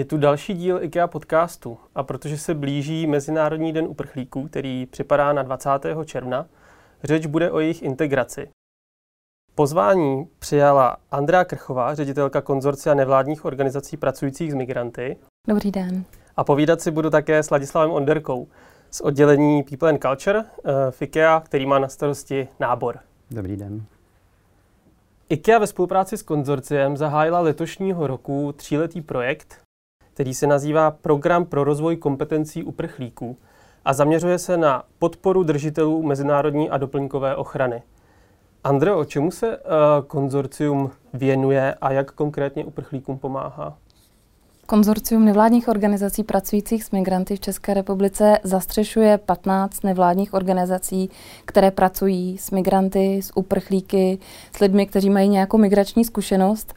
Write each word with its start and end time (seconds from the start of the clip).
Je 0.00 0.04
tu 0.04 0.18
další 0.18 0.54
díl 0.54 0.82
IKEA 0.82 1.06
podcastu 1.06 1.78
a 1.94 2.02
protože 2.02 2.38
se 2.38 2.54
blíží 2.54 3.06
Mezinárodní 3.06 3.72
den 3.72 3.84
uprchlíků, 3.84 4.48
který 4.48 4.86
připadá 4.86 5.32
na 5.32 5.42
20. 5.42 5.70
června, 6.04 6.46
řeč 7.04 7.26
bude 7.26 7.50
o 7.50 7.60
jejich 7.60 7.82
integraci. 7.82 8.48
Pozvání 9.54 10.28
přijala 10.38 10.96
Andrea 11.10 11.44
Krchová, 11.44 11.94
ředitelka 11.94 12.40
konzorcia 12.40 12.94
nevládních 12.94 13.44
organizací 13.44 13.96
pracujících 13.96 14.52
s 14.52 14.54
migranty. 14.54 15.16
Dobrý 15.48 15.70
den. 15.70 16.04
A 16.36 16.44
povídat 16.44 16.80
si 16.80 16.90
budu 16.90 17.10
také 17.10 17.42
s 17.42 17.50
Ladislavem 17.50 17.90
Onderkou 17.90 18.48
z 18.90 19.00
oddělení 19.00 19.62
People 19.62 19.90
and 19.90 20.02
Culture 20.02 20.38
eh, 20.38 20.90
v 20.90 21.02
IKEA, 21.02 21.40
který 21.40 21.66
má 21.66 21.78
na 21.78 21.88
starosti 21.88 22.48
nábor. 22.60 22.98
Dobrý 23.30 23.56
den. 23.56 23.84
IKEA 25.28 25.58
ve 25.58 25.66
spolupráci 25.66 26.16
s 26.16 26.22
konzorciem 26.22 26.96
zahájila 26.96 27.40
letošního 27.40 28.06
roku 28.06 28.52
tříletý 28.56 29.00
projekt, 29.00 29.60
který 30.20 30.34
se 30.34 30.46
nazývá 30.46 30.90
Program 30.90 31.44
pro 31.44 31.64
rozvoj 31.64 31.96
kompetencí 31.96 32.62
uprchlíků 32.62 33.36
a 33.84 33.92
zaměřuje 33.92 34.38
se 34.38 34.56
na 34.56 34.82
podporu 34.98 35.42
držitelů 35.42 36.02
mezinárodní 36.02 36.70
a 36.70 36.78
doplňkové 36.78 37.36
ochrany. 37.36 37.82
Andreo, 38.64 39.04
čemu 39.04 39.30
se 39.30 39.58
uh, 39.58 39.64
konzorcium 40.06 40.90
věnuje 41.14 41.74
a 41.74 41.92
jak 41.92 42.12
konkrétně 42.12 42.64
uprchlíkům 42.64 43.18
pomáhá? 43.18 43.76
Konzorcium 44.66 45.24
nevládních 45.24 45.68
organizací 45.68 46.24
pracujících 46.24 46.84
s 46.84 46.90
migranty 46.90 47.36
v 47.36 47.40
České 47.40 47.74
republice 47.74 48.38
zastřešuje 48.42 49.18
15 49.18 49.84
nevládních 49.84 50.34
organizací, 50.34 51.10
které 51.44 51.70
pracují 51.70 52.38
s 52.38 52.50
migranty, 52.50 53.22
s 53.22 53.36
uprchlíky, 53.36 54.18
s 54.56 54.58
lidmi, 54.58 54.86
kteří 54.86 55.10
mají 55.10 55.28
nějakou 55.28 55.58
migrační 55.58 56.04
zkušenost 56.04 56.74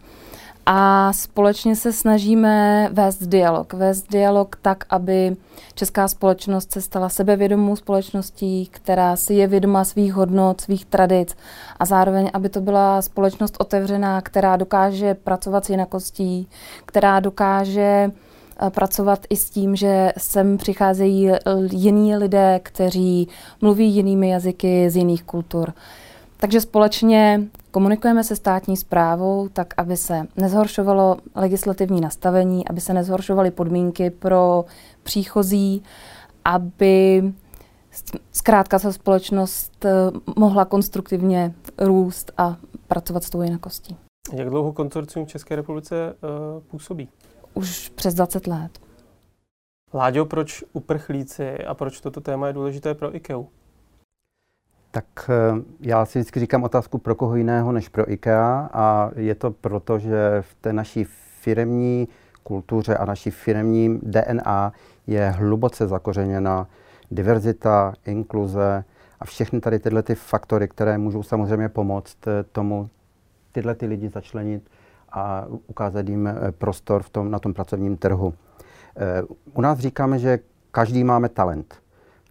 a 0.66 1.14
společně 1.14 1.75
se 1.75 1.94
snažíme 1.94 2.89
vést 2.92 3.23
dialog. 3.23 3.73
Vést 3.73 4.11
dialog 4.11 4.56
tak, 4.61 4.83
aby 4.89 5.36
česká 5.75 6.08
společnost 6.08 6.72
se 6.72 6.81
stala 6.81 7.09
sebevědomou 7.09 7.75
společností, 7.75 8.69
která 8.72 9.16
si 9.16 9.34
je 9.34 9.47
vědoma 9.47 9.84
svých 9.84 10.14
hodnot, 10.14 10.61
svých 10.61 10.86
tradic 10.86 11.36
a 11.80 11.86
zároveň, 11.86 12.30
aby 12.34 12.50
to 12.50 12.61
byla 12.61 13.02
společnost 13.02 13.56
otevřená, 13.59 14.22
která 14.22 14.56
dokáže 14.56 15.14
pracovat 15.14 15.66
s 15.66 15.69
jinakostí, 15.69 16.47
která 16.86 17.19
dokáže 17.19 18.11
eh, 18.11 18.69
pracovat 18.69 19.19
i 19.30 19.36
s 19.36 19.50
tím, 19.50 19.75
že 19.75 20.11
sem 20.17 20.58
přicházejí 20.58 21.31
jiní 21.72 22.16
lidé, 22.16 22.59
kteří 22.64 23.28
mluví 23.61 23.95
jinými 23.95 24.30
jazyky 24.30 24.89
z 24.89 24.95
jiných 24.95 25.23
kultur. 25.23 25.73
Takže 26.38 26.62
společně 26.62 27.42
komunikujeme 27.72 28.23
se 28.23 28.36
státní 28.36 28.78
zprávou 28.78 29.50
tak, 29.53 29.73
aby 29.78 29.98
se 29.98 30.28
nezhoršovalo 30.38 31.17
legislativní 31.36 32.02
nastavení, 32.02 32.67
aby 32.67 32.81
se 32.81 32.94
nezhoršovaly 32.94 33.52
podmínky 33.52 34.09
pro 34.09 34.66
příchozí, 35.03 35.84
aby 36.45 37.23
zkrátka 38.31 38.80
ta 38.80 38.92
společnost 38.92 39.86
eh, 39.86 39.92
mohla 40.36 40.66
konstruktivně 40.66 41.53
růst 41.78 42.31
a 42.38 42.58
pracovat 42.88 43.23
s 43.23 43.30
tou 43.30 43.42
jinakostí. 43.42 43.97
Jak 44.34 44.50
dlouho 44.50 44.73
konzorcium 44.73 45.25
v 45.25 45.30
České 45.30 45.56
republice 45.56 46.14
uh, 46.14 46.64
působí? 46.64 47.09
Už 47.53 47.90
přes 47.90 48.14
20 48.14 48.47
let. 48.47 48.80
Láďo, 49.94 50.25
proč 50.25 50.64
uprchlíci 50.73 51.58
a 51.58 51.73
proč 51.73 52.02
toto 52.02 52.22
téma 52.22 52.47
je 52.47 52.53
důležité 52.53 52.94
pro 52.94 53.16
IKEA? 53.16 53.44
Tak 54.94 55.30
eh, 55.30 55.62
já 55.80 56.06
si 56.06 56.20
vždycky 56.20 56.40
říkám 56.40 56.64
otázku 56.64 56.98
pro 56.98 57.16
koho 57.16 57.36
jiného 57.36 57.72
než 57.72 57.90
pro 57.90 58.12
IKEA 58.12 58.70
a 58.74 59.12
je 59.16 59.36
to 59.36 59.52
proto, 59.52 60.00
že 60.00 60.42
v 60.42 60.56
té 60.56 60.74
naší 60.74 61.04
firemní 61.42 62.08
kultuře 62.44 62.98
a 62.98 63.06
naší 63.06 63.32
firemní 63.32 64.00
DNA 64.03 64.74
je 65.08 65.30
hluboce 65.30 65.88
zakořeněna 65.88 66.68
diverzita, 67.12 67.94
inkluze 68.06 68.84
a 69.20 69.26
všechny 69.26 69.59
tady 69.59 69.80
tyhle 69.80 70.03
ty 70.03 70.16
faktory, 70.16 70.68
které 70.68 70.98
můžou 70.98 71.24
samozřejmě 71.24 71.70
pomoct 71.70 72.28
eh, 72.28 72.44
tomu 72.44 72.90
tyhle 73.52 73.76
ty 73.76 73.86
lidi 73.86 74.09
začlenit 74.09 74.70
a 75.12 75.46
ukázat 75.68 76.09
jim 76.09 76.28
eh, 76.28 76.52
prostor 76.52 77.03
v 77.03 77.09
tom, 77.09 77.32
na 77.32 77.40
tom 77.40 77.53
pracovním 77.53 77.98
trhu. 77.98 78.34
U 79.53 79.62
nás 79.62 79.80
říkáme, 79.80 80.20
že 80.20 80.40
každý 80.72 81.03
máme 81.03 81.30
talent. 81.30 81.83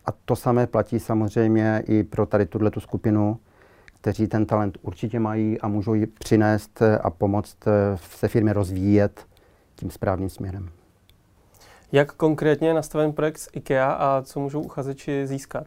A 0.07 0.13
to 0.25 0.37
samé 0.37 0.67
platí 0.67 1.01
samozřejmě 1.01 1.83
i 1.87 2.03
pro 2.03 2.27
tady 2.27 2.47
tuhle 2.47 2.71
tu 2.71 2.81
skupinu, 2.81 3.39
kteří 4.01 4.27
ten 4.27 4.47
talent 4.47 4.79
určitě 4.83 5.21
mají 5.21 5.61
a 5.61 5.69
můžou 5.69 5.95
ji 5.95 6.07
přinést 6.07 6.83
a 7.03 7.11
pomoct 7.11 7.57
se 7.97 8.29
firmě 8.29 8.53
rozvíjet 8.53 9.27
tím 9.77 9.91
správným 9.91 10.29
směrem. 10.29 10.69
Jak 11.93 12.13
konkrétně 12.13 12.69
je 12.69 12.75
nastaven 12.75 13.13
projekt 13.13 13.39
s 13.39 13.51
IKEA 13.53 13.93
a 13.93 14.23
co 14.23 14.41
můžou 14.41 14.61
uchazeči 14.61 15.27
získat? 15.27 15.67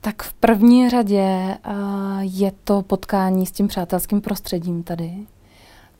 Tak 0.00 0.22
v 0.22 0.32
první 0.32 0.90
řadě 0.90 1.56
uh, 1.66 1.74
je 2.20 2.52
to 2.64 2.82
potkání 2.82 3.46
s 3.46 3.52
tím 3.52 3.68
přátelským 3.68 4.20
prostředím 4.20 4.82
tady. 4.82 5.12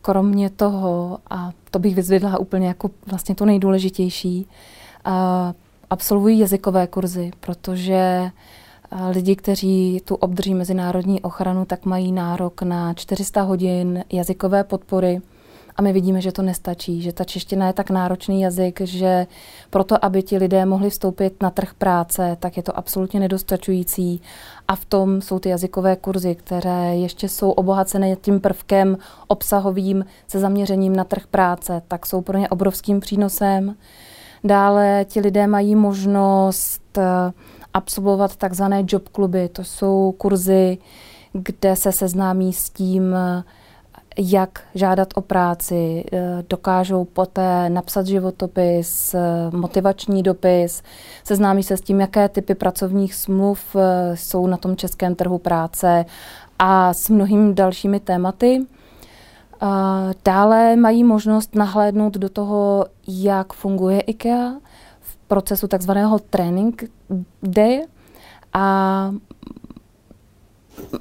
Kromě 0.03 0.51
toho, 0.51 1.19
a 1.31 1.51
to 1.71 1.79
bych 1.79 1.95
vyzvedla 1.95 2.39
úplně 2.39 2.69
jako 2.69 2.91
vlastně 3.07 3.35
to 3.35 3.45
nejdůležitější, 3.45 4.47
uh, 5.07 5.13
absolvují 5.93 6.39
jazykové 6.39 6.87
kurzy, 6.87 7.31
protože 7.41 7.95
eh, 7.95 8.31
lidi, 9.11 9.37
kteří 9.37 10.03
tu 10.05 10.15
obdrží 10.15 10.55
mezinárodní 10.55 11.23
ochranu, 11.23 11.65
tak 11.65 11.85
mají 11.85 12.13
nárok 12.13 12.63
na 12.63 12.95
400 12.95 13.43
hodin 13.43 14.05
jazykové 14.13 14.65
podpory. 14.65 15.21
A 15.77 15.83
my 15.83 15.93
vidíme, 15.93 16.21
že 16.21 16.33
to 16.33 16.43
nestačí, 16.43 17.03
že 17.03 17.13
ta 17.13 17.25
čeština 17.25 17.67
je 17.67 17.73
tak 17.73 17.91
náročný 17.91 18.41
jazyk, 18.41 18.81
že 18.81 19.27
proto, 19.71 20.05
aby 20.05 20.23
ti 20.23 20.39
lidé 20.39 20.67
mohli 20.67 20.91
vstoupit 20.91 21.43
na 21.43 21.51
trh 21.51 21.75
práce, 21.75 22.37
tak 22.41 22.57
je 22.57 22.63
to 22.63 22.79
absolutně 22.79 23.21
nedostačující. 23.21 24.21
A 24.69 24.77
v 24.77 24.85
tom 24.85 25.23
jsou 25.23 25.39
ty 25.39 25.49
jazykové 25.49 25.97
kurzy, 25.97 26.35
které 26.35 26.97
ještě 26.97 27.29
jsou 27.29 27.51
obohacené 27.51 28.17
tím 28.17 28.41
prvkem 28.41 28.99
obsahovým 29.29 30.05
se 30.29 30.39
zaměřením 30.41 30.97
na 30.97 31.05
trh 31.05 31.27
práce, 31.27 31.83
tak 31.89 32.07
jsou 32.07 32.21
pro 32.21 32.39
ně 32.39 32.49
obrovským 32.49 33.01
přínosem. 33.01 33.77
Dále 34.45 35.05
ti 35.09 35.21
lidé 35.21 35.47
mají 35.47 35.75
možnost 35.75 36.99
eh, 36.99 37.33
absolvovat 37.75 38.37
takzvané 38.37 38.85
job 38.89 39.09
kluby. 39.09 39.49
To 39.49 39.65
jsou 39.65 40.15
kurzy, 40.19 40.79
kde 41.33 41.77
se 41.77 41.93
seznámí 41.93 42.53
s 42.53 42.71
tím, 42.71 43.15
jak 44.19 44.61
žádat 44.75 45.09
o 45.15 45.21
práci, 45.21 46.05
eh, 46.13 46.45
dokážou 46.49 47.05
poté 47.05 47.71
napsat 47.71 48.07
životopis, 48.07 49.15
motivační 49.53 50.23
dopis, 50.23 50.83
seznámí 51.25 51.63
se 51.63 51.77
s 51.77 51.81
tím, 51.81 52.01
jaké 52.01 52.29
typy 52.29 52.55
pracovních 52.55 53.15
smluv 53.15 53.77
eh, 53.77 54.17
jsou 54.17 54.47
na 54.47 54.57
tom 54.57 54.77
českém 54.77 55.15
trhu 55.15 55.39
práce 55.39 56.05
a 56.59 56.95
s 56.95 57.09
mnohými 57.09 57.55
dalšími 57.55 58.01
tématy. 58.01 58.67
Dále 60.25 60.77
mají 60.77 61.05
možnost 61.05 61.55
nahlédnout 61.55 62.15
do 62.15 62.29
toho, 62.29 62.87
jak 63.09 63.53
funguje 63.53 64.01
IKEA 64.01 64.53
v 65.01 65.17
procesu 65.17 65.69
takzvaného 65.69 66.19
training 66.19 66.85
day 67.43 67.87
a 68.53 69.15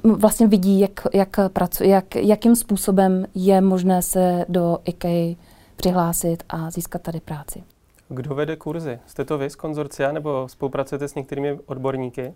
vlastně 0.04 0.46
vidí, 0.46 0.80
jak, 0.80 1.06
jak 1.14 1.36
pracu, 1.52 1.84
jak, 1.84 2.14
jakým 2.16 2.56
způsobem 2.56 3.26
je 3.34 3.60
možné 3.60 4.02
se 4.02 4.44
do 4.48 4.78
IKEA 4.84 5.34
přihlásit 5.76 6.42
a 6.48 6.70
získat 6.70 7.02
tady 7.02 7.20
práci. 7.20 7.64
Kdo 8.08 8.34
vede 8.34 8.56
kurzy? 8.56 8.98
Jste 9.06 9.24
to 9.24 9.38
vy 9.38 9.50
z 9.50 9.56
konzorcia 9.56 10.12
nebo 10.12 10.48
spolupracujete 10.48 11.08
s 11.08 11.14
některými 11.14 11.58
odborníky? 11.66 12.34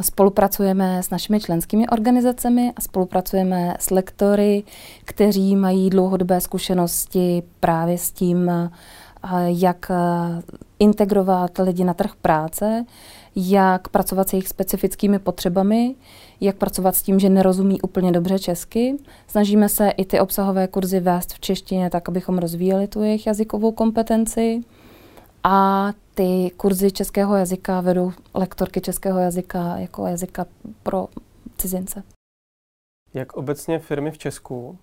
Spolupracujeme 0.00 1.02
s 1.02 1.10
našimi 1.10 1.40
členskými 1.40 1.88
organizacemi 1.88 2.72
a 2.76 2.80
spolupracujeme 2.80 3.74
s 3.80 3.90
lektory, 3.90 4.62
kteří 5.04 5.56
mají 5.56 5.90
dlouhodobé 5.90 6.40
zkušenosti 6.40 7.42
právě 7.60 7.98
s 7.98 8.10
tím, 8.10 8.50
jak 9.46 9.90
integrovat 10.78 11.58
lidi 11.58 11.84
na 11.84 11.94
trh 11.94 12.10
práce, 12.22 12.84
jak 13.36 13.88
pracovat 13.88 14.28
s 14.28 14.32
jejich 14.32 14.48
specifickými 14.48 15.18
potřebami, 15.18 15.94
jak 16.40 16.56
pracovat 16.56 16.96
s 16.96 17.02
tím, 17.02 17.18
že 17.18 17.28
nerozumí 17.28 17.80
úplně 17.80 18.12
dobře 18.12 18.38
česky. 18.38 18.96
Snažíme 19.26 19.68
se 19.68 19.90
i 19.90 20.04
ty 20.04 20.20
obsahové 20.20 20.68
kurzy 20.68 21.00
vést 21.00 21.32
v 21.32 21.40
češtině, 21.40 21.90
tak 21.90 22.08
abychom 22.08 22.38
rozvíjeli 22.38 22.86
tu 22.86 23.02
jejich 23.02 23.26
jazykovou 23.26 23.72
kompetenci. 23.72 24.60
A 25.44 25.92
ty 26.20 26.50
kurzy 26.56 26.90
českého 26.90 27.36
jazyka 27.36 27.80
vedou 27.80 28.12
lektorky 28.34 28.80
českého 28.80 29.18
jazyka 29.18 29.78
jako 29.78 30.06
jazyka 30.06 30.46
pro 30.82 31.08
cizince. 31.56 32.02
Jak 33.14 33.32
obecně 33.32 33.78
firmy 33.78 34.10
v 34.10 34.18
Česku 34.18 34.68
uh, 34.68 34.76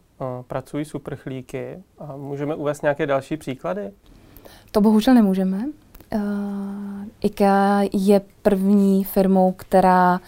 pracují 0.48 0.86
s 0.86 0.96
uprchlíky? 0.96 1.84
A 1.98 2.16
můžeme 2.16 2.56
uvést 2.56 2.82
nějaké 2.82 3.06
další 3.06 3.38
příklady? 3.38 3.92
To 4.72 4.82
bohužel 4.82 5.14
nemůžeme. 5.14 5.66
Uh, 6.14 6.22
IKEA 7.22 7.82
je 7.94 8.22
první 8.42 9.04
firmou, 9.04 9.52
která 9.52 10.20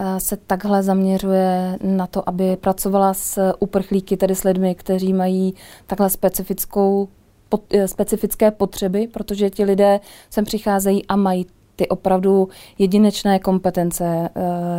uh, 0.00 0.16
se 0.18 0.36
takhle 0.36 0.82
zaměřuje 0.82 1.78
na 1.82 2.06
to, 2.06 2.28
aby 2.28 2.56
pracovala 2.56 3.14
s 3.14 3.52
uprchlíky, 3.58 4.16
tedy 4.16 4.34
s 4.34 4.44
lidmi, 4.44 4.74
kteří 4.74 5.12
mají 5.12 5.54
takhle 5.86 6.10
specifickou 6.10 7.08
pot, 7.48 7.62
eh, 7.70 7.88
specifické 7.88 8.50
potřeby, 8.50 9.08
protože 9.12 9.50
ti 9.50 9.64
lidé 9.64 10.00
sem 10.30 10.44
přicházejí 10.44 11.06
a 11.06 11.16
mají 11.16 11.46
ty 11.76 11.88
opravdu 11.88 12.48
jedinečné 12.78 13.38
kompetence, 13.38 14.28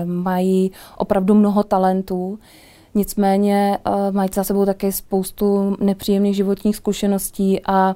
mají 0.05 0.71
opravdu 0.97 1.33
mnoho 1.33 1.63
talentů. 1.63 2.39
Nicméně 2.95 3.77
mají 4.11 4.29
za 4.33 4.43
sebou 4.43 4.65
také 4.65 4.91
spoustu 4.91 5.77
nepříjemných 5.79 6.35
životních 6.35 6.75
zkušeností 6.75 7.61
a 7.65 7.93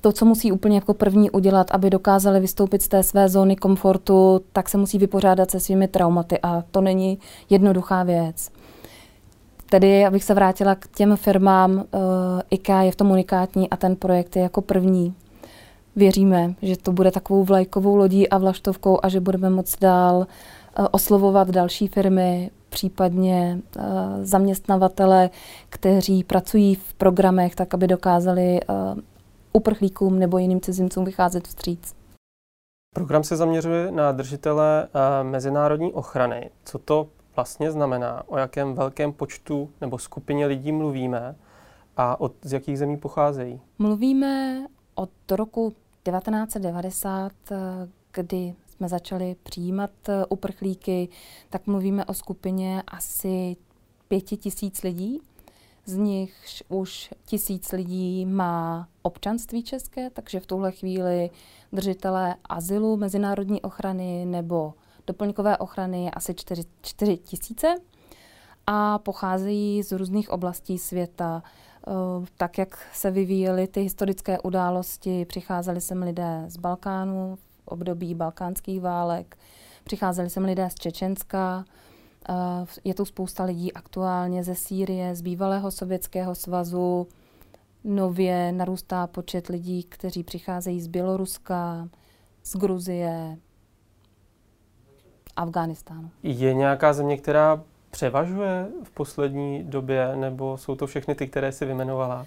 to, 0.00 0.12
co 0.12 0.24
musí 0.24 0.52
úplně 0.52 0.76
jako 0.76 0.94
první 0.94 1.30
udělat, 1.30 1.70
aby 1.70 1.90
dokázali 1.90 2.40
vystoupit 2.40 2.82
z 2.82 2.88
té 2.88 3.02
své 3.02 3.28
zóny 3.28 3.56
komfortu, 3.56 4.40
tak 4.52 4.68
se 4.68 4.78
musí 4.78 4.98
vypořádat 4.98 5.50
se 5.50 5.60
svými 5.60 5.88
traumaty 5.88 6.38
a 6.42 6.62
to 6.70 6.80
není 6.80 7.18
jednoduchá 7.50 8.02
věc. 8.02 8.50
Tedy, 9.70 10.06
abych 10.06 10.24
se 10.24 10.34
vrátila 10.34 10.74
k 10.74 10.88
těm 10.88 11.16
firmám, 11.16 11.84
IKEA 12.50 12.82
je 12.82 12.92
v 12.92 12.96
tom 12.96 13.10
unikátní 13.10 13.70
a 13.70 13.76
ten 13.76 13.96
projekt 13.96 14.36
je 14.36 14.42
jako 14.42 14.62
první. 14.62 15.14
Věříme, 15.96 16.54
že 16.62 16.76
to 16.76 16.92
bude 16.92 17.10
takovou 17.10 17.44
vlajkovou 17.44 17.96
lodí 17.96 18.28
a 18.28 18.38
vlaštovkou 18.38 18.98
a 19.02 19.08
že 19.08 19.20
budeme 19.20 19.50
moct 19.50 19.78
dál 19.80 20.16
uh, 20.16 20.86
oslovovat 20.90 21.50
další 21.50 21.88
firmy, 21.88 22.50
případně 22.68 23.58
uh, 23.76 23.82
zaměstnavatele, 24.22 25.30
kteří 25.68 26.24
pracují 26.24 26.74
v 26.74 26.94
programech, 26.94 27.54
tak 27.54 27.74
aby 27.74 27.86
dokázali 27.86 28.60
uh, 28.68 29.00
uprchlíkům 29.52 30.18
nebo 30.18 30.38
jiným 30.38 30.60
cizincům 30.60 31.04
vycházet 31.04 31.48
vstříc. 31.48 31.94
Program 32.94 33.24
se 33.24 33.36
zaměřuje 33.36 33.90
na 33.90 34.12
držitele 34.12 34.88
mezinárodní 35.22 35.92
ochrany. 35.92 36.50
Co 36.64 36.78
to 36.78 37.08
vlastně 37.36 37.70
znamená, 37.70 38.22
o 38.26 38.38
jakém 38.38 38.74
velkém 38.74 39.12
počtu 39.12 39.70
nebo 39.80 39.98
skupině 39.98 40.46
lidí 40.46 40.72
mluvíme 40.72 41.34
a 41.98 42.20
od, 42.20 42.32
z 42.42 42.52
jakých 42.52 42.78
zemí 42.78 42.96
pocházejí? 42.96 43.60
Mluvíme 43.78 44.66
od 44.94 45.10
roku 45.30 45.74
1990, 46.10 47.32
kdy 48.12 48.54
jsme 48.66 48.88
začali 48.88 49.36
přijímat 49.42 49.90
eh, 50.08 50.26
uprchlíky, 50.28 51.08
tak 51.50 51.66
mluvíme 51.66 52.04
o 52.04 52.14
skupině 52.14 52.82
asi 52.86 53.56
pěti 54.08 54.36
tisíc 54.36 54.82
lidí. 54.82 55.20
Z 55.86 55.96
nich 55.96 56.62
už 56.68 57.10
tisíc 57.26 57.72
lidí 57.72 58.26
má 58.26 58.88
občanství 59.02 59.62
české, 59.62 60.10
takže 60.10 60.40
v 60.40 60.46
tuhle 60.46 60.72
chvíli 60.72 61.30
držitelé 61.72 62.34
azylu, 62.44 62.96
mezinárodní 62.96 63.62
ochrany 63.62 64.24
nebo 64.26 64.74
doplňkové 65.06 65.56
ochrany 65.56 66.04
je 66.04 66.10
asi 66.10 66.34
4, 66.34 66.62
4 66.82 67.16
tisíce 67.16 67.74
a 68.66 68.98
pocházejí 68.98 69.82
z 69.82 69.92
různých 69.92 70.30
oblastí 70.30 70.78
světa. 70.78 71.42
Eh, 71.88 72.26
tak, 72.36 72.58
jak 72.58 72.78
se 72.92 73.10
vyvíjely 73.10 73.66
ty 73.66 73.80
historické 73.80 74.40
události, 74.40 75.24
přicházeli 75.24 75.80
sem 75.80 76.02
lidé 76.02 76.44
z 76.46 76.56
Balkánu 76.56 77.36
v 77.36 77.68
období 77.68 78.14
balkánských 78.14 78.80
válek, 78.80 79.36
přicházeli 79.84 80.30
sem 80.30 80.44
lidé 80.44 80.70
z 80.70 80.74
Čečenska, 80.74 81.64
eh, 82.28 82.32
je 82.84 82.94
tu 82.94 83.04
spousta 83.04 83.44
lidí 83.44 83.72
aktuálně 83.72 84.44
ze 84.44 84.54
Sýrie, 84.54 85.14
z 85.14 85.20
bývalého 85.20 85.70
Sovětského 85.70 86.34
svazu, 86.34 87.08
nově 87.84 88.52
narůstá 88.52 89.06
počet 89.06 89.46
lidí, 89.46 89.82
kteří 89.82 90.24
přicházejí 90.24 90.80
z 90.80 90.86
Běloruska, 90.86 91.88
z 92.44 92.56
Gruzie, 92.56 93.38
Afghánistánu. 95.36 96.10
Je 96.22 96.54
nějaká 96.54 96.92
země, 96.92 97.16
která 97.16 97.64
převažuje 97.98 98.68
v 98.82 98.90
poslední 98.90 99.64
době, 99.64 100.16
nebo 100.16 100.58
jsou 100.58 100.74
to 100.74 100.86
všechny 100.86 101.14
ty, 101.14 101.26
které 101.26 101.52
si 101.52 101.66
vymenovala? 101.66 102.26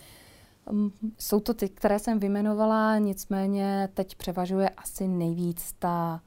Jsou 1.18 1.40
to 1.40 1.54
ty, 1.54 1.70
které 1.70 2.00
jsem 2.00 2.20
vymenovala, 2.20 2.98
nicméně 2.98 3.90
teď 3.94 4.16
převažuje 4.16 4.70
asi 4.70 5.08
nejvíc 5.08 5.74
ta 5.80 6.22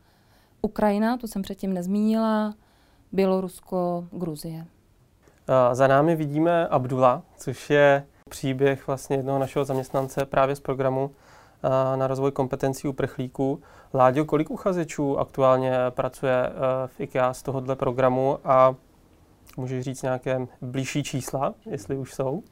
Ukrajina, 0.62 1.16
tu 1.16 1.26
jsem 1.26 1.42
předtím 1.42 1.72
nezmínila, 1.72 2.54
Bělorusko, 3.12 4.04
Gruzie. 4.12 4.66
Za 5.72 5.86
námi 5.86 6.16
vidíme 6.16 6.66
Abdula, 6.68 7.22
což 7.36 7.70
je 7.70 8.06
příběh 8.30 8.86
vlastně 8.86 9.16
jednoho 9.16 9.38
našeho 9.38 9.64
zaměstnance 9.64 10.24
právě 10.26 10.56
z 10.56 10.60
programu 10.60 11.10
na 11.96 12.06
rozvoj 12.06 12.32
kompetencí 12.32 12.88
uprchlíků. 12.88 13.62
Láďo, 13.94 14.24
kolik 14.24 14.50
uchazečů 14.50 15.18
aktuálně 15.18 15.72
pracuje 15.90 16.50
v 16.86 17.00
IKEA 17.00 17.34
z 17.34 17.42
tohohle 17.42 17.76
programu 17.76 18.38
a 18.44 18.74
můžeš 19.56 19.84
říct 19.84 20.02
nějaké 20.02 20.46
blížší 20.62 21.02
čísla, 21.02 21.54
jestli 21.66 21.96
už 21.96 22.14
jsou? 22.14 22.42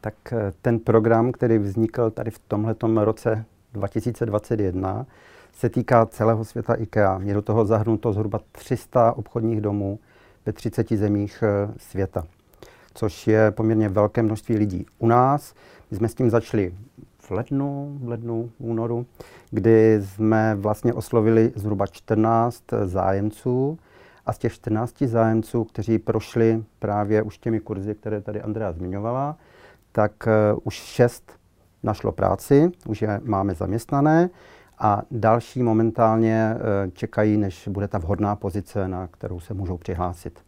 Tak 0.00 0.32
e, 0.32 0.52
ten 0.62 0.78
program, 0.78 1.32
který 1.32 1.58
vznikl 1.58 2.10
tady 2.10 2.30
v 2.30 2.38
tomhletom 2.38 2.98
roce 2.98 3.44
2021, 3.72 5.06
se 5.52 5.68
týká 5.68 6.06
celého 6.06 6.44
světa 6.44 6.74
IKEA. 6.74 7.20
Je 7.22 7.34
do 7.34 7.42
toho 7.42 7.64
zahrnuto 7.64 8.12
zhruba 8.12 8.40
300 8.52 9.12
obchodních 9.12 9.60
domů 9.60 9.98
ve 10.46 10.52
30 10.52 10.92
zemích 10.92 11.42
e, 11.42 11.72
světa, 11.78 12.26
což 12.94 13.26
je 13.26 13.50
poměrně 13.50 13.88
velké 13.88 14.22
množství 14.22 14.56
lidí. 14.56 14.86
U 14.98 15.06
nás 15.06 15.54
my 15.90 15.96
jsme 15.96 16.08
s 16.08 16.14
tím 16.14 16.30
začali 16.30 16.74
v 17.18 17.30
lednu, 17.30 17.98
v 18.02 18.08
lednu, 18.08 18.50
únoru, 18.58 19.06
kdy 19.50 20.02
jsme 20.02 20.54
vlastně 20.54 20.92
oslovili 20.92 21.52
zhruba 21.54 21.86
14 21.86 22.62
zájemců 22.84 23.78
a 24.26 24.32
z 24.32 24.38
těch 24.38 24.52
14 24.52 25.02
zájemců, 25.02 25.64
kteří 25.64 25.98
prošli 25.98 26.64
právě 26.78 27.22
už 27.22 27.38
těmi 27.38 27.60
kurzy, 27.60 27.94
které 27.94 28.20
tady 28.20 28.42
Andrea 28.42 28.72
zmiňovala, 28.72 29.36
tak 29.92 30.12
uh, 30.26 30.60
už 30.64 30.74
6 30.74 31.32
našlo 31.82 32.12
práci, 32.12 32.70
už 32.86 33.02
je 33.02 33.20
máme 33.24 33.54
zaměstnané 33.54 34.30
a 34.78 35.02
další 35.10 35.62
momentálně 35.62 36.54
uh, 36.54 36.92
čekají, 36.92 37.36
než 37.36 37.68
bude 37.68 37.88
ta 37.88 37.98
vhodná 37.98 38.36
pozice, 38.36 38.88
na 38.88 39.06
kterou 39.06 39.40
se 39.40 39.54
můžou 39.54 39.76
přihlásit. 39.76 40.38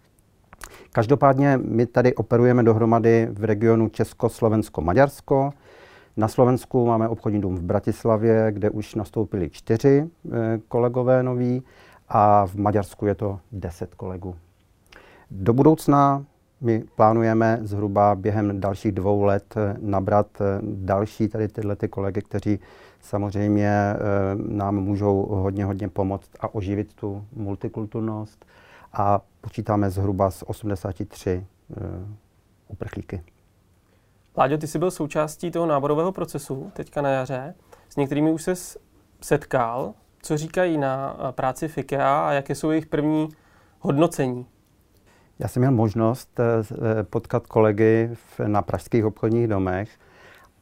Každopádně 0.92 1.58
my 1.64 1.86
tady 1.86 2.14
operujeme 2.14 2.62
dohromady 2.62 3.28
v 3.32 3.44
regionu 3.44 3.88
Česko, 3.88 4.28
Slovensko, 4.28 4.80
Maďarsko. 4.80 5.52
Na 6.16 6.28
Slovensku 6.28 6.86
máme 6.86 7.08
obchodní 7.08 7.40
dům 7.40 7.56
v 7.56 7.62
Bratislavě, 7.62 8.52
kde 8.52 8.70
už 8.70 8.94
nastoupili 8.94 9.50
čtyři 9.50 10.04
eh, 10.32 10.60
kolegové 10.68 11.22
noví 11.22 11.62
a 12.08 12.46
v 12.46 12.54
Maďarsku 12.54 13.06
je 13.06 13.14
to 13.14 13.40
deset 13.52 13.94
kolegů. 13.94 14.36
Do 15.30 15.52
budoucna 15.52 16.24
my 16.60 16.84
plánujeme 16.96 17.58
zhruba 17.62 18.14
během 18.14 18.60
dalších 18.60 18.92
dvou 18.92 19.22
let 19.22 19.54
eh, 19.56 19.76
nabrat 19.80 20.26
eh, 20.40 20.44
další 20.62 21.28
tady 21.28 21.48
tyhle 21.48 21.76
ty 21.76 21.88
kolegy, 21.88 22.22
kteří 22.22 22.58
samozřejmě 23.00 23.94
nám 24.48 24.74
můžou 24.76 25.26
hodně, 25.30 25.64
hodně 25.64 25.88
pomoct 25.88 26.30
a 26.40 26.54
oživit 26.54 26.94
tu 26.94 27.24
multikulturnost 27.32 28.44
a 28.92 29.20
počítáme 29.40 29.90
zhruba 29.90 30.30
z 30.30 30.42
83 30.46 31.46
uprchlíky. 32.68 33.22
Láďo, 34.38 34.58
ty 34.58 34.66
jsi 34.66 34.78
byl 34.78 34.90
součástí 34.90 35.50
toho 35.50 35.66
náborového 35.66 36.12
procesu 36.12 36.70
teďka 36.72 37.02
na 37.02 37.10
jaře. 37.10 37.54
S 37.88 37.96
některými 37.96 38.32
už 38.32 38.42
se 38.42 38.54
setkal. 39.20 39.94
Co 40.22 40.36
říkají 40.36 40.78
na 40.78 41.16
práci 41.30 41.68
FIKEA 41.68 42.28
a 42.28 42.32
jaké 42.32 42.54
jsou 42.54 42.70
jejich 42.70 42.86
první 42.86 43.28
hodnocení? 43.80 44.46
Já 45.38 45.48
jsem 45.48 45.60
měl 45.60 45.72
možnost 45.72 46.40
eh, 46.40 46.44
eh, 47.00 47.02
potkat 47.02 47.46
kolegy 47.46 48.10
na 48.46 48.62
pražských 48.62 49.04
obchodních 49.04 49.48
domech 49.48 49.90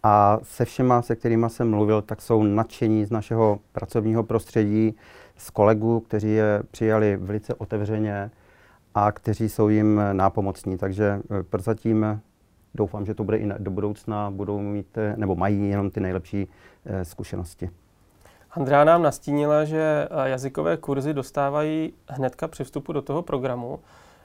a 0.03 0.39
se 0.43 0.65
všema, 0.65 1.03
se 1.03 1.17
kterými 1.17 1.51
jsem 1.51 1.71
mluvil, 1.71 2.03
tak 2.03 2.23
jsou 2.23 2.43
nadšení 2.43 3.05
z 3.05 3.11
našeho 3.11 3.59
pracovního 3.73 4.23
prostředí, 4.23 4.97
z 5.37 5.51
kolegů, 5.51 6.01
kteří 6.01 6.33
je 6.33 6.63
přijali 6.71 7.17
velice 7.17 7.55
otevřeně 7.55 8.31
a 8.95 9.13
kteří 9.13 9.49
jsou 9.49 9.69
jim 9.69 10.01
nápomocní. 10.13 10.79
Takže 10.79 11.21
eh, 11.31 11.43
prozatím 11.43 12.21
doufám, 12.75 13.07
že 13.07 13.15
to 13.15 13.25
bude 13.25 13.39
i 13.39 13.49
do 13.59 13.71
budoucna, 13.71 14.31
budou 14.31 14.59
mít, 14.61 14.99
eh, 14.99 15.15
nebo 15.17 15.35
mají 15.35 15.69
jenom 15.69 15.91
ty 15.91 16.01
nejlepší 16.01 16.49
eh, 16.85 17.05
zkušenosti. 17.05 17.71
Andrea 18.57 18.85
nám 18.85 19.03
nastínila, 19.03 19.65
že 19.65 20.09
eh, 20.11 20.29
jazykové 20.29 20.77
kurzy 20.77 21.15
dostávají 21.15 21.93
hnedka 22.09 22.49
při 22.49 22.65
vstupu 22.65 22.93
do 22.93 23.03
toho 23.03 23.23
programu. 23.23 23.79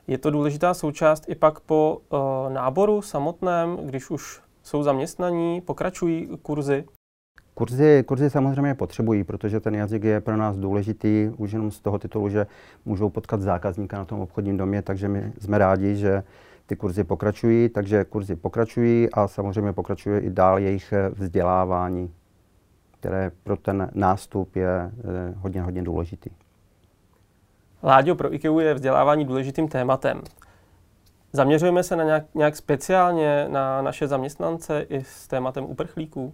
Je 0.08 0.18
to 0.18 0.32
důležitá 0.32 0.74
součást 0.74 1.30
i 1.30 1.36
pak 1.36 1.60
po 1.60 2.02
náboru 2.50 3.02
samotném, 3.02 3.78
když 3.78 4.10
už 4.10 4.42
jsou 4.64 4.84
zaměstnaní, 4.84 5.62
pokračují 5.62 6.30
kurzy? 6.42 6.84
Kurzy, 7.54 8.04
kurzy 8.08 8.30
samozřejmě 8.30 8.76
potřebují, 8.76 9.24
protože 9.24 9.60
ten 9.60 9.76
jazyk 9.76 10.04
je 10.04 10.22
pro 10.22 10.38
nás 10.38 10.58
důležitý 10.58 11.32
už 11.38 11.52
jenom 11.52 11.72
z 11.72 11.80
toho 11.80 12.00
titulu, 12.00 12.30
že 12.30 12.48
můžou 12.86 13.10
potkat 13.10 13.42
zákazníka 13.42 13.98
na 13.98 14.06
tom 14.06 14.20
obchodním 14.20 14.58
domě, 14.58 14.82
takže 14.82 15.08
my 15.08 15.34
jsme 15.40 15.58
rádi, 15.58 15.96
že 15.96 16.24
ty 16.66 16.76
kurzy 16.76 17.04
pokračují, 17.04 17.70
takže 17.70 18.06
kurzy 18.06 18.36
pokračují 18.36 19.10
a 19.14 19.28
samozřejmě 19.28 19.74
pokračuje 19.74 20.20
i 20.20 20.30
dál 20.30 20.60
jejich 20.60 20.94
eh, 20.94 21.10
vzdělávání, 21.10 22.12
které 23.02 23.32
pro 23.44 23.58
ten 23.58 23.90
nástup 23.94 24.56
je 24.56 24.70
eh, 24.70 25.34
hodně, 25.38 25.62
hodně 25.62 25.84
důležitý. 25.84 26.30
Láďo, 27.84 28.16
pro 28.16 28.34
IKEA 28.34 28.62
je 28.62 28.74
vzdělávání 28.74 29.26
důležitým 29.26 29.68
tématem. 29.68 30.22
Zaměřujeme 31.34 31.84
se 31.84 31.96
na 31.96 32.04
nějak, 32.04 32.24
nějak 32.36 32.56
speciálně 32.56 33.48
na 33.50 33.82
naše 33.82 34.08
zaměstnance 34.08 34.86
i 34.90 35.04
s 35.04 35.28
tématem 35.28 35.64
uprchlíků? 35.64 36.34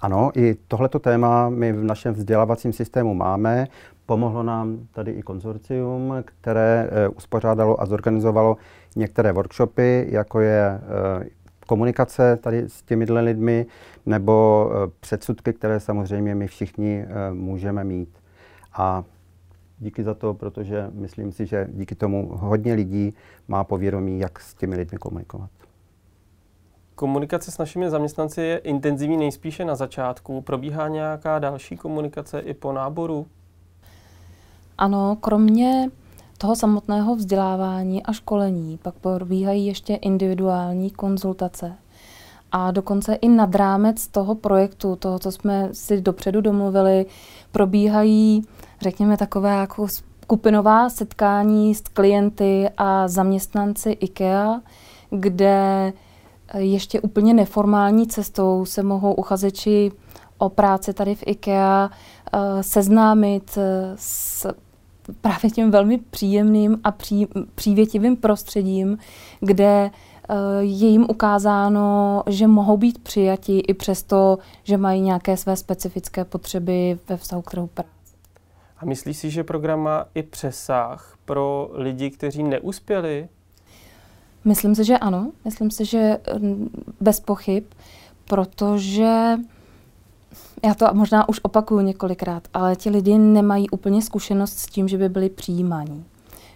Ano, 0.00 0.30
i 0.34 0.54
tohleto 0.68 0.98
téma 0.98 1.48
my 1.48 1.72
v 1.72 1.84
našem 1.84 2.14
vzdělávacím 2.14 2.72
systému 2.72 3.14
máme. 3.14 3.66
Pomohlo 4.06 4.42
nám 4.42 4.78
tady 4.92 5.10
i 5.10 5.22
konzorcium, 5.22 6.14
které 6.24 6.90
uspořádalo 7.16 7.80
a 7.80 7.86
zorganizovalo 7.86 8.56
některé 8.96 9.32
workshopy, 9.32 10.06
jako 10.10 10.40
je 10.40 10.80
komunikace 11.68 12.36
tady 12.36 12.64
s 12.68 12.82
těmi 12.82 13.04
lidmi, 13.04 13.66
nebo 14.06 14.70
předsudky, 15.00 15.52
které 15.52 15.80
samozřejmě 15.80 16.34
my 16.34 16.46
všichni 16.46 17.06
můžeme 17.32 17.84
mít. 17.84 18.08
A 18.72 19.04
díky 19.78 20.04
za 20.04 20.14
to, 20.14 20.34
protože 20.34 20.90
myslím 20.92 21.32
si, 21.32 21.46
že 21.46 21.68
díky 21.72 21.94
tomu 21.94 22.30
hodně 22.32 22.74
lidí 22.74 23.14
má 23.48 23.64
povědomí, 23.64 24.18
jak 24.18 24.40
s 24.40 24.54
těmi 24.54 24.76
lidmi 24.76 24.98
komunikovat. 24.98 25.50
Komunikace 26.94 27.50
s 27.50 27.58
našimi 27.58 27.90
zaměstnanci 27.90 28.40
je 28.40 28.58
intenzivní 28.58 29.16
nejspíše 29.16 29.64
na 29.64 29.74
začátku. 29.74 30.40
Probíhá 30.40 30.88
nějaká 30.88 31.38
další 31.38 31.76
komunikace 31.76 32.40
i 32.40 32.54
po 32.54 32.72
náboru? 32.72 33.26
Ano, 34.78 35.16
kromě 35.20 35.90
toho 36.38 36.56
samotného 36.56 37.16
vzdělávání 37.16 38.02
a 38.02 38.12
školení 38.12 38.78
pak 38.82 38.94
probíhají 38.94 39.66
ještě 39.66 39.94
individuální 39.94 40.90
konzultace. 40.90 41.74
A 42.52 42.70
dokonce 42.70 43.14
i 43.14 43.28
nad 43.28 43.54
rámec 43.54 44.08
toho 44.08 44.34
projektu, 44.34 44.96
toho, 44.96 45.18
co 45.18 45.32
jsme 45.32 45.68
si 45.72 46.00
dopředu 46.00 46.40
domluvili, 46.40 47.06
probíhají 47.52 48.44
řekněme, 48.80 49.16
takové 49.16 49.50
jako 49.50 49.88
skupinová 49.88 50.90
setkání 50.90 51.74
s 51.74 51.80
klienty 51.80 52.70
a 52.76 53.08
zaměstnanci 53.08 53.90
IKEA, 53.90 54.60
kde 55.10 55.92
ještě 56.54 57.00
úplně 57.00 57.34
neformální 57.34 58.06
cestou 58.06 58.64
se 58.64 58.82
mohou 58.82 59.14
uchazeči 59.14 59.92
o 60.38 60.48
práci 60.48 60.92
tady 60.92 61.14
v 61.14 61.22
IKEA 61.26 61.90
eh, 62.32 62.62
seznámit 62.62 63.58
s 63.96 64.46
právě 65.20 65.50
tím 65.50 65.70
velmi 65.70 65.98
příjemným 65.98 66.80
a 66.84 66.92
pří, 66.92 67.26
přívětivým 67.54 68.16
prostředím, 68.16 68.98
kde 69.40 69.90
eh, 70.28 70.34
je 70.60 70.88
jim 70.88 71.06
ukázáno, 71.10 72.22
že 72.26 72.46
mohou 72.46 72.76
být 72.76 72.98
přijati 72.98 73.58
i 73.58 73.74
přesto, 73.74 74.38
že 74.64 74.76
mají 74.76 75.00
nějaké 75.00 75.36
své 75.36 75.56
specifické 75.56 76.24
potřeby 76.24 76.98
ve 77.08 77.16
vztahu 77.16 77.42
k 77.42 77.50
trhu 77.50 77.66
práce. 77.66 77.90
A 78.78 78.84
myslíš 78.84 79.16
si, 79.16 79.30
že 79.30 79.44
program 79.44 79.80
má 79.80 80.04
i 80.14 80.22
přesah 80.22 81.16
pro 81.24 81.70
lidi, 81.72 82.10
kteří 82.10 82.42
neuspěli? 82.42 83.28
Myslím 84.44 84.74
si, 84.74 84.84
že 84.84 84.98
ano. 84.98 85.32
Myslím 85.44 85.70
si, 85.70 85.84
že 85.84 86.18
mm, 86.38 86.68
bez 87.00 87.20
pochyb, 87.20 87.64
protože 88.24 89.36
já 90.64 90.74
to 90.74 90.86
možná 90.92 91.28
už 91.28 91.40
opakuju 91.42 91.80
několikrát, 91.80 92.42
ale 92.54 92.76
ti 92.76 92.90
lidi 92.90 93.18
nemají 93.18 93.70
úplně 93.70 94.02
zkušenost 94.02 94.58
s 94.58 94.66
tím, 94.66 94.88
že 94.88 94.98
by 94.98 95.08
byli 95.08 95.28
přijímaní. 95.28 96.04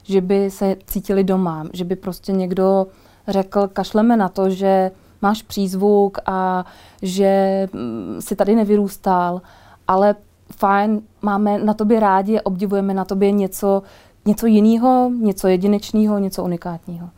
Že 0.02 0.20
by 0.20 0.50
se 0.50 0.76
cítili 0.86 1.24
doma, 1.24 1.66
že 1.72 1.84
by 1.84 1.96
prostě 1.96 2.32
někdo 2.32 2.86
řekl, 3.28 3.68
kašleme 3.68 4.16
na 4.16 4.28
to, 4.28 4.50
že 4.50 4.90
máš 5.22 5.42
přízvuk 5.42 6.18
a 6.26 6.66
že 7.02 7.68
mm, 7.72 8.16
si 8.20 8.36
tady 8.36 8.54
nevyrůstal, 8.54 9.42
ale 9.88 10.14
fajn, 10.56 11.02
máme 11.22 11.58
na 11.58 11.74
tobě 11.74 12.00
rádi, 12.00 12.40
obdivujeme 12.40 12.94
na 12.94 13.04
tobě 13.04 13.30
něco, 13.30 13.82
něco 14.24 14.46
jiného, 14.46 15.10
něco 15.20 15.48
jedinečného, 15.48 16.18
něco 16.18 16.44
unikátního. 16.44 17.10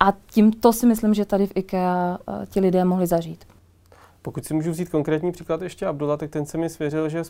A 0.00 0.12
tímto 0.30 0.72
si 0.72 0.86
myslím, 0.86 1.14
že 1.14 1.24
tady 1.24 1.46
v 1.46 1.52
IKEA 1.54 2.18
uh, 2.28 2.34
ti 2.46 2.60
lidé 2.60 2.84
mohli 2.84 3.06
zažít. 3.06 3.44
Pokud 4.22 4.44
si 4.44 4.54
můžu 4.54 4.70
vzít 4.70 4.88
konkrétní 4.88 5.32
příklad 5.32 5.62
ještě 5.62 5.86
Abdullah, 5.86 6.18
tak 6.18 6.30
ten 6.30 6.46
se 6.46 6.58
mi 6.58 6.68
svěřil, 6.68 7.08
že 7.08 7.22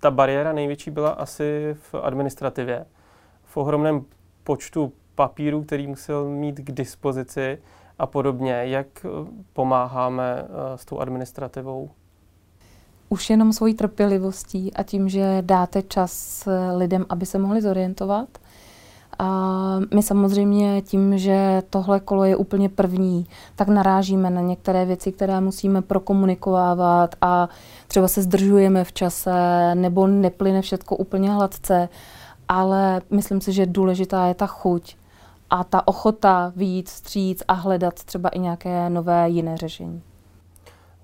ta 0.00 0.10
bariéra 0.10 0.52
největší 0.52 0.90
byla 0.90 1.10
asi 1.10 1.76
v 1.78 1.94
administrativě. 1.94 2.86
V 3.44 3.56
ohromném 3.56 4.04
počtu 4.44 4.92
papírů, 5.14 5.62
který 5.62 5.86
musel 5.86 6.28
mít 6.28 6.56
k 6.56 6.72
dispozici 6.72 7.58
a 7.98 8.06
podobně. 8.06 8.52
Jak 8.52 8.86
eh, 9.04 9.08
pomáháme 9.52 10.44
eh, 10.44 10.78
s 10.78 10.84
tou 10.84 10.98
administrativou? 10.98 11.90
už 13.08 13.30
jenom 13.30 13.52
svojí 13.52 13.74
trpělivostí 13.74 14.74
a 14.74 14.82
tím, 14.82 15.08
že 15.08 15.38
dáte 15.40 15.82
čas 15.82 16.44
lidem, 16.76 17.06
aby 17.08 17.26
se 17.26 17.38
mohli 17.38 17.62
zorientovat. 17.62 18.28
A 19.18 19.78
my 19.94 20.02
samozřejmě 20.02 20.82
tím, 20.82 21.18
že 21.18 21.62
tohle 21.70 22.00
kolo 22.00 22.24
je 22.24 22.36
úplně 22.36 22.68
první, 22.68 23.26
tak 23.56 23.68
narážíme 23.68 24.30
na 24.30 24.40
některé 24.40 24.84
věci, 24.84 25.12
které 25.12 25.40
musíme 25.40 25.82
prokomunikovávat 25.82 27.14
a 27.20 27.48
třeba 27.88 28.08
se 28.08 28.22
zdržujeme 28.22 28.84
v 28.84 28.92
čase 28.92 29.30
nebo 29.74 30.06
neplyne 30.06 30.62
všechno 30.62 30.96
úplně 30.96 31.30
hladce, 31.30 31.88
ale 32.48 33.00
myslím 33.10 33.40
si, 33.40 33.52
že 33.52 33.66
důležitá 33.66 34.26
je 34.26 34.34
ta 34.34 34.46
chuť 34.46 34.96
a 35.50 35.64
ta 35.64 35.88
ochota 35.88 36.52
výjít 36.56 36.88
stříc 36.88 37.42
a 37.48 37.52
hledat 37.52 37.94
třeba 37.94 38.28
i 38.28 38.38
nějaké 38.38 38.90
nové 38.90 39.28
jiné 39.28 39.56
řešení. 39.56 40.02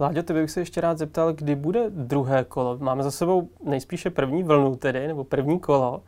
Láďo, 0.00 0.22
tebe 0.22 0.40
bych 0.40 0.50
se 0.50 0.60
ještě 0.60 0.80
rád 0.80 0.98
zeptal, 0.98 1.32
kdy 1.32 1.54
bude 1.54 1.90
druhé 1.90 2.44
kolo. 2.44 2.78
Máme 2.78 3.02
za 3.02 3.10
sebou 3.10 3.48
nejspíše 3.64 4.10
první 4.10 4.42
vlnu 4.42 4.76
tedy, 4.76 5.08
nebo 5.08 5.24
první 5.24 5.60
kolo. 5.60 6.02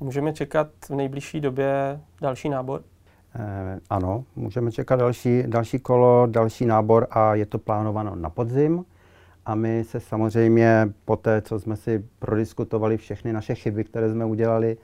Můžeme 0.00 0.32
čekat 0.32 0.68
v 0.88 0.90
nejbližší 0.90 1.40
době 1.40 2.00
další 2.20 2.48
nábor? 2.48 2.82
Eh, 3.34 3.80
ano, 3.90 4.24
můžeme 4.36 4.72
čekat 4.72 4.96
další, 4.96 5.42
další 5.46 5.78
kolo, 5.78 6.26
další 6.26 6.66
nábor 6.66 7.06
a 7.10 7.34
je 7.34 7.46
to 7.46 7.58
plánováno 7.58 8.14
na 8.14 8.30
podzim. 8.30 8.84
A 9.46 9.54
my 9.54 9.84
se 9.84 10.00
samozřejmě 10.00 10.88
po 11.04 11.16
té, 11.16 11.42
co 11.42 11.60
jsme 11.60 11.76
si 11.76 12.04
prodiskutovali 12.18 12.96
všechny 12.96 13.32
naše 13.32 13.54
chyby, 13.54 13.84
které 13.84 14.10
jsme 14.10 14.24
udělali, 14.24 14.76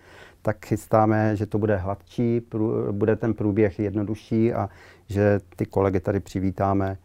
tak 0.43 0.67
chystáme, 0.67 1.37
že 1.37 1.47
to 1.47 1.59
bude 1.59 1.77
hladčí, 1.77 2.41
prů, 2.41 2.93
bude 2.93 3.17
ten 3.17 3.35
průběh 3.35 3.79
jednodušší 3.79 4.53
a 4.53 4.69
že 5.09 5.41
ty 5.57 5.67
kolegy 5.67 6.01
tady 6.01 6.21
přivítáme 6.21 6.99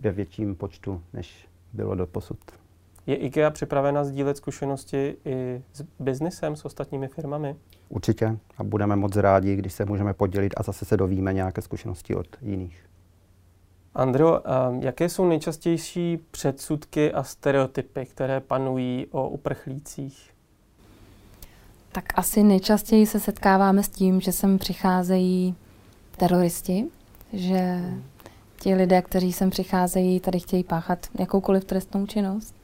ve 0.00 0.10
větším 0.10 0.54
počtu, 0.54 1.02
než 1.12 1.48
bylo 1.72 1.94
do 1.94 2.06
posud. 2.06 2.38
Je 3.06 3.16
IKEA 3.16 3.50
připravena 3.50 4.04
sdílet 4.04 4.36
zkušenosti 4.36 5.16
i 5.24 5.62
s 5.72 5.84
biznesem, 5.98 6.56
s 6.56 6.64
ostatními 6.64 7.08
firmami? 7.08 7.56
Určitě 7.88 8.38
a 8.58 8.64
budeme 8.64 8.96
moc 8.96 9.16
rádi, 9.16 9.56
když 9.56 9.72
se 9.72 9.84
můžeme 9.84 10.14
podělit 10.14 10.54
a 10.56 10.62
zase 10.62 10.84
se 10.84 10.96
dovíme 10.96 11.32
nějaké 11.32 11.62
zkušenosti 11.62 12.14
od 12.14 12.26
jiných. 12.42 12.86
Andro, 13.94 14.40
jaké 14.80 15.08
jsou 15.08 15.28
nejčastější 15.28 16.18
předsudky 16.30 17.12
a 17.12 17.22
stereotypy, 17.22 18.06
které 18.06 18.40
panují 18.40 19.06
o 19.10 19.28
uprchlících? 19.28 20.30
Tak 21.92 22.04
asi 22.14 22.42
nejčastěji 22.42 23.06
se 23.06 23.20
setkáváme 23.20 23.82
s 23.82 23.88
tím, 23.88 24.20
že 24.20 24.32
sem 24.32 24.58
přicházejí 24.58 25.54
teroristi, 26.16 26.86
že 27.32 27.80
ti 28.60 28.74
lidé, 28.74 29.02
kteří 29.02 29.32
sem 29.32 29.50
přicházejí, 29.50 30.20
tady 30.20 30.40
chtějí 30.40 30.64
páchat 30.64 31.06
jakoukoliv 31.18 31.64
trestnou 31.64 32.06
činnost. 32.06 32.59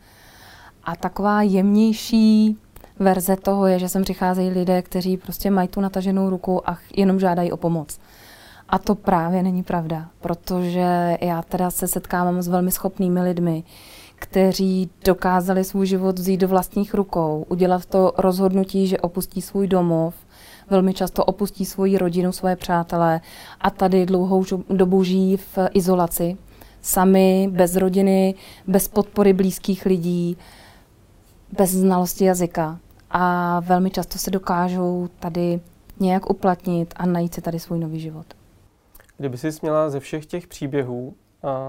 A 0.86 0.96
taková 0.96 1.42
jemnější 1.42 2.56
verze 2.98 3.36
toho 3.36 3.66
je, 3.66 3.78
že 3.78 3.88
sem 3.88 4.02
přicházejí 4.02 4.50
lidé, 4.50 4.82
kteří 4.82 5.16
prostě 5.16 5.50
mají 5.50 5.68
tu 5.68 5.80
nataženou 5.80 6.30
ruku 6.30 6.70
a 6.70 6.78
jenom 6.96 7.20
žádají 7.20 7.52
o 7.52 7.56
pomoc. 7.56 7.98
A 8.68 8.78
to 8.78 8.94
právě 8.94 9.42
není 9.42 9.62
pravda, 9.62 10.08
protože 10.20 11.18
já 11.20 11.42
teda 11.42 11.70
se 11.70 11.88
setkávám 11.88 12.42
s 12.42 12.48
velmi 12.48 12.70
schopnými 12.70 13.20
lidmi, 13.20 13.64
kteří 14.14 14.90
dokázali 15.04 15.64
svůj 15.64 15.86
život 15.86 16.18
vzít 16.18 16.40
do 16.40 16.48
vlastních 16.48 16.94
rukou, 16.94 17.46
udělat 17.48 17.86
to 17.86 18.12
rozhodnutí, 18.18 18.86
že 18.86 18.98
opustí 18.98 19.42
svůj 19.42 19.68
domov, 19.68 20.14
velmi 20.70 20.94
často 20.94 21.24
opustí 21.24 21.64
svoji 21.64 21.98
rodinu, 21.98 22.32
svoje 22.32 22.56
přátelé 22.56 23.20
a 23.60 23.70
tady 23.70 24.06
dlouhou 24.06 24.44
dobu 24.70 25.04
žijí 25.04 25.36
v 25.36 25.58
izolaci. 25.72 26.36
Sami, 26.82 27.48
bez 27.52 27.76
rodiny, 27.76 28.34
bez 28.66 28.88
podpory 28.88 29.32
blízkých 29.32 29.86
lidí, 29.86 30.36
bez 31.52 31.70
znalosti 31.70 32.24
jazyka. 32.24 32.78
A 33.10 33.60
velmi 33.60 33.90
často 33.90 34.18
se 34.18 34.30
dokážou 34.30 35.08
tady 35.20 35.60
nějak 36.00 36.30
uplatnit 36.30 36.94
a 36.96 37.06
najít 37.06 37.34
si 37.34 37.40
tady 37.40 37.60
svůj 37.60 37.78
nový 37.78 38.00
život. 38.00 38.26
Kdyby 39.16 39.38
jsi 39.38 39.48
měla 39.62 39.90
ze 39.90 40.00
všech 40.00 40.26
těch 40.26 40.46
příběhů, 40.46 41.14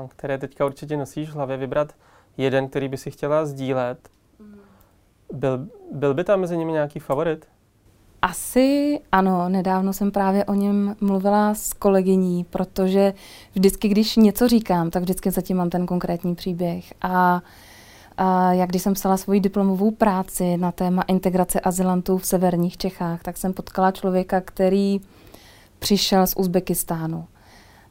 které 0.08 0.38
teďka 0.38 0.66
určitě 0.66 0.98
nosíš 0.98 1.30
v 1.30 1.34
hlavě, 1.34 1.58
vybrat 1.58 1.94
jeden, 2.38 2.68
který 2.68 2.88
by 2.88 2.98
si 2.98 3.12
chtěla 3.12 3.46
sdílet, 3.46 4.10
byl, 5.34 5.68
byl 5.92 6.14
by 6.14 6.24
tam 6.24 6.40
mezi 6.40 6.58
nimi 6.58 6.72
nějaký 6.72 7.00
favorit? 7.00 7.48
Asi 8.22 9.00
ano, 9.12 9.50
nedávno 9.50 9.94
jsem 9.94 10.12
právě 10.12 10.46
o 10.46 10.54
něm 10.54 10.96
mluvila 11.02 11.54
s 11.54 11.74
kolegyní, 11.74 12.44
protože 12.44 13.14
vždycky, 13.54 13.88
když 13.88 14.16
něco 14.16 14.48
říkám, 14.48 14.90
tak 14.90 15.04
vždycky 15.04 15.32
zatím 15.32 15.58
mám 15.58 15.70
ten 15.70 15.86
konkrétní 15.86 16.36
příběh. 16.36 16.94
A, 17.02 17.08
a 17.08 17.42
jak 18.52 18.70
když 18.70 18.82
jsem 18.82 18.94
psala 18.94 19.18
svoji 19.18 19.40
diplomovou 19.40 19.92
práci 19.92 20.58
na 20.58 20.72
téma 20.72 21.02
integrace 21.02 21.60
azylantů 21.60 22.18
v 22.18 22.26
severních 22.26 22.78
Čechách, 22.78 23.24
tak 23.24 23.38
jsem 23.38 23.54
potkala 23.54 23.92
člověka, 23.92 24.42
který 24.42 25.02
přišel 25.80 26.28
z 26.28 26.34
Uzbekistánu. 26.38 27.26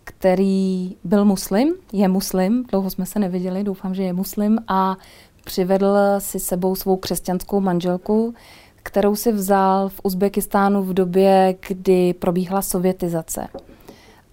který 0.05 0.97
byl 1.05 1.25
muslim, 1.25 1.75
je 1.93 2.09
muslim, 2.09 2.65
dlouho 2.71 2.91
jsme 2.91 3.07
se 3.07 3.19
neviděli, 3.19 3.65
doufám, 3.65 3.95
že 3.95 4.03
je 4.03 4.13
muslim 4.13 4.59
a 4.69 4.97
přivedl 5.45 5.97
si 6.19 6.39
sebou 6.41 6.75
svou 6.75 6.97
křesťanskou 6.97 7.61
manželku, 7.61 8.35
kterou 8.83 9.17
si 9.17 9.33
vzal 9.33 9.89
v 9.89 10.01
Uzbekistánu 10.03 10.83
v 10.83 10.95
době, 10.95 11.57
kdy 11.69 12.15
probíhala 12.15 12.63
sovětizace. 12.63 13.49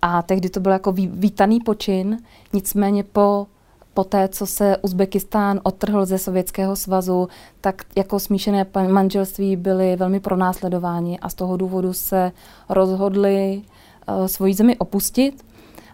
A 0.01 0.21
tehdy 0.21 0.50
to 0.50 0.59
byl 0.59 0.71
jako 0.71 0.91
vítaný 0.91 1.59
počin, 1.59 2.17
nicméně 2.53 3.03
po 3.03 3.47
po 3.93 4.03
té, 4.03 4.27
co 4.27 4.45
se 4.45 4.77
Uzbekistán 4.77 5.59
odtrhl 5.63 6.05
ze 6.05 6.17
Sovětského 6.17 6.75
svazu, 6.75 7.27
tak 7.62 7.81
jako 7.95 8.19
smíšené 8.19 8.65
manželství 8.88 9.55
byly 9.55 9.95
velmi 9.95 10.19
pronásledováni 10.19 11.19
a 11.19 11.29
z 11.29 11.33
toho 11.33 11.57
důvodu 11.57 11.93
se 11.93 12.31
rozhodli 12.69 13.62
uh, 14.07 14.25
svoji 14.25 14.53
zemi 14.53 14.77
opustit. 14.77 15.45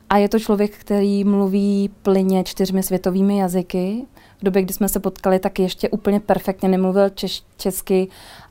A 0.10 0.18
je 0.18 0.30
to 0.30 0.40
člověk, 0.40 0.78
který 0.78 1.24
mluví 1.24 1.90
plyně 2.02 2.44
čtyřmi 2.44 2.84
světovými 2.84 3.38
jazyky. 3.38 4.06
V 4.40 4.44
době, 4.44 4.62
kdy 4.62 4.74
jsme 4.74 4.90
se 4.90 5.00
potkali, 5.00 5.40
tak 5.40 5.60
ještě 5.60 5.90
úplně 5.90 6.20
perfektně 6.20 6.70
nemluvil 6.70 7.10
češ, 7.10 7.44
česky, 7.58 8.08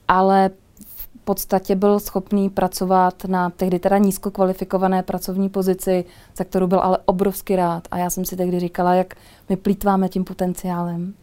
ale 0.09 0.51
podstatě 1.29 1.77
byl 1.77 2.01
schopný 2.01 2.51
pracovat 2.51 3.25
na 3.25 3.51
tehdy 3.51 3.79
teda 3.79 3.99
nízko 3.99 4.31
kvalifikované 4.31 5.03
pracovní 5.03 5.49
pozici, 5.49 6.05
za 6.37 6.45
kterou 6.45 6.67
byl 6.67 6.81
ale 6.81 6.99
obrovsky 7.05 7.57
rád. 7.57 7.89
A 7.91 7.99
já 7.99 8.11
jsem 8.11 8.25
si 8.25 8.37
tehdy 8.37 8.61
říkala, 8.61 8.95
jak 8.95 9.15
my 9.49 9.57
plítváme 9.57 10.09
tím 10.09 10.25
potenciálem, 10.25 11.15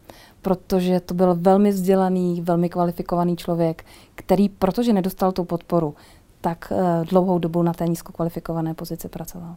protože 0.42 1.00
to 1.00 1.14
byl 1.14 1.36
velmi 1.36 1.70
vzdělaný, 1.70 2.42
velmi 2.42 2.70
kvalifikovaný 2.70 3.38
člověk, 3.38 3.86
který, 4.16 4.50
protože 4.50 4.94
nedostal 4.94 5.32
tu 5.32 5.44
podporu, 5.44 5.96
tak 6.42 6.72
uh, 6.72 7.06
dlouhou 7.06 7.40
dobu 7.40 7.64
na 7.64 7.74
té 7.74 7.88
nízko 7.88 8.12
kvalifikované 8.12 8.74
pozici 8.74 9.10
pracoval. 9.10 9.56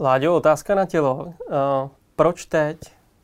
Láďo, 0.00 0.34
otázka 0.34 0.74
na 0.74 0.86
tělo. 0.86 1.14
Uh, 1.24 1.32
proč 2.16 2.44
teď? 2.44 2.78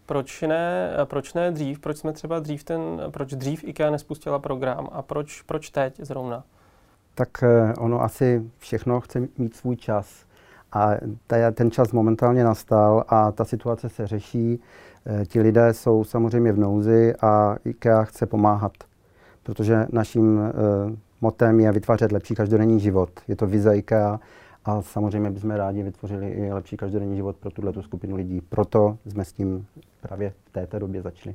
Proč 0.06 0.42
ne, 0.42 0.90
proč 1.04 1.34
ne 1.34 1.50
dřív? 1.50 1.78
Proč 1.78 1.96
jsme 1.96 2.12
třeba 2.12 2.38
dřív 2.38 2.64
ten, 2.64 2.80
proč 3.10 3.34
dřív 3.34 3.64
IKEA 3.64 3.90
nespustila 3.90 4.38
program 4.38 4.88
a 4.92 5.02
proč, 5.02 5.42
proč 5.42 5.70
teď 5.70 6.00
zrovna? 6.00 6.44
Tak 7.14 7.42
eh, 7.42 7.74
ono 7.78 8.02
asi 8.02 8.50
všechno 8.58 9.00
chce 9.00 9.28
mít 9.38 9.56
svůj 9.56 9.76
čas. 9.76 10.26
A 10.72 10.90
ten 11.54 11.70
čas 11.70 11.92
momentálně 11.92 12.44
nastal 12.44 13.04
a 13.08 13.32
ta 13.32 13.44
situace 13.44 13.88
se 13.88 14.06
řeší. 14.06 14.60
Eh, 15.06 15.26
ti 15.26 15.40
lidé 15.40 15.74
jsou 15.74 16.04
samozřejmě 16.04 16.52
v 16.52 16.58
nouzi 16.58 17.14
a 17.20 17.56
IKEA 17.64 18.04
chce 18.04 18.26
pomáhat, 18.26 18.72
protože 19.42 19.86
naším 19.92 20.40
eh, 20.40 20.52
motem 21.20 21.60
je 21.60 21.72
vytvářet 21.72 22.12
lepší 22.12 22.34
každodenní 22.34 22.80
život. 22.80 23.10
Je 23.28 23.36
to 23.36 23.46
vize 23.46 23.76
IKEA 23.76 24.20
a 24.64 24.82
samozřejmě 24.82 25.30
bychom 25.30 25.50
rádi 25.50 25.82
vytvořili 25.82 26.28
i 26.28 26.52
lepší 26.52 26.76
každodenní 26.76 27.16
život 27.16 27.36
pro 27.36 27.50
tuhle 27.50 27.72
skupinu 27.82 28.16
lidí. 28.16 28.40
Proto 28.40 28.98
jsme 29.06 29.24
s 29.24 29.32
tím 29.32 29.66
právě 30.06 30.30
v 30.30 30.50
této 30.50 30.78
době 30.78 31.02
začali. 31.02 31.34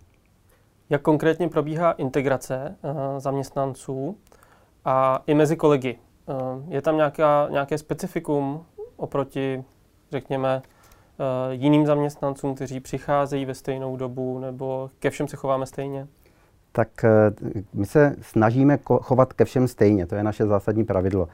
Jak 0.89 1.01
konkrétně 1.01 1.49
probíhá 1.49 1.91
integrace 1.91 2.75
uh, 2.81 2.91
zaměstnanců 3.17 4.17
a 4.85 5.23
i 5.27 5.33
mezi 5.33 5.55
kolegy? 5.55 5.97
Uh, 6.25 6.73
je 6.73 6.81
tam 6.81 6.95
nějaká, 6.95 7.47
nějaké 7.51 7.77
specifikum 7.77 8.65
oproti, 8.97 9.63
řekněme, 10.11 10.61
uh, 10.61 11.25
jiným 11.51 11.85
zaměstnancům, 11.85 12.55
kteří 12.55 12.79
přicházejí 12.79 13.45
ve 13.45 13.53
stejnou 13.53 13.97
dobu, 13.97 14.39
nebo 14.39 14.89
ke 14.99 15.09
všem 15.09 15.27
se 15.27 15.37
chováme 15.37 15.65
stejně? 15.65 16.07
Tak 16.71 17.05
my 17.73 17.85
se 17.85 18.15
snažíme 18.21 18.79
chovat 18.83 19.33
ke 19.33 19.45
všem 19.45 19.67
stejně, 19.67 20.07
to 20.07 20.15
je 20.15 20.23
naše 20.23 20.45
zásadní 20.45 20.83
pravidlo. 20.83 21.27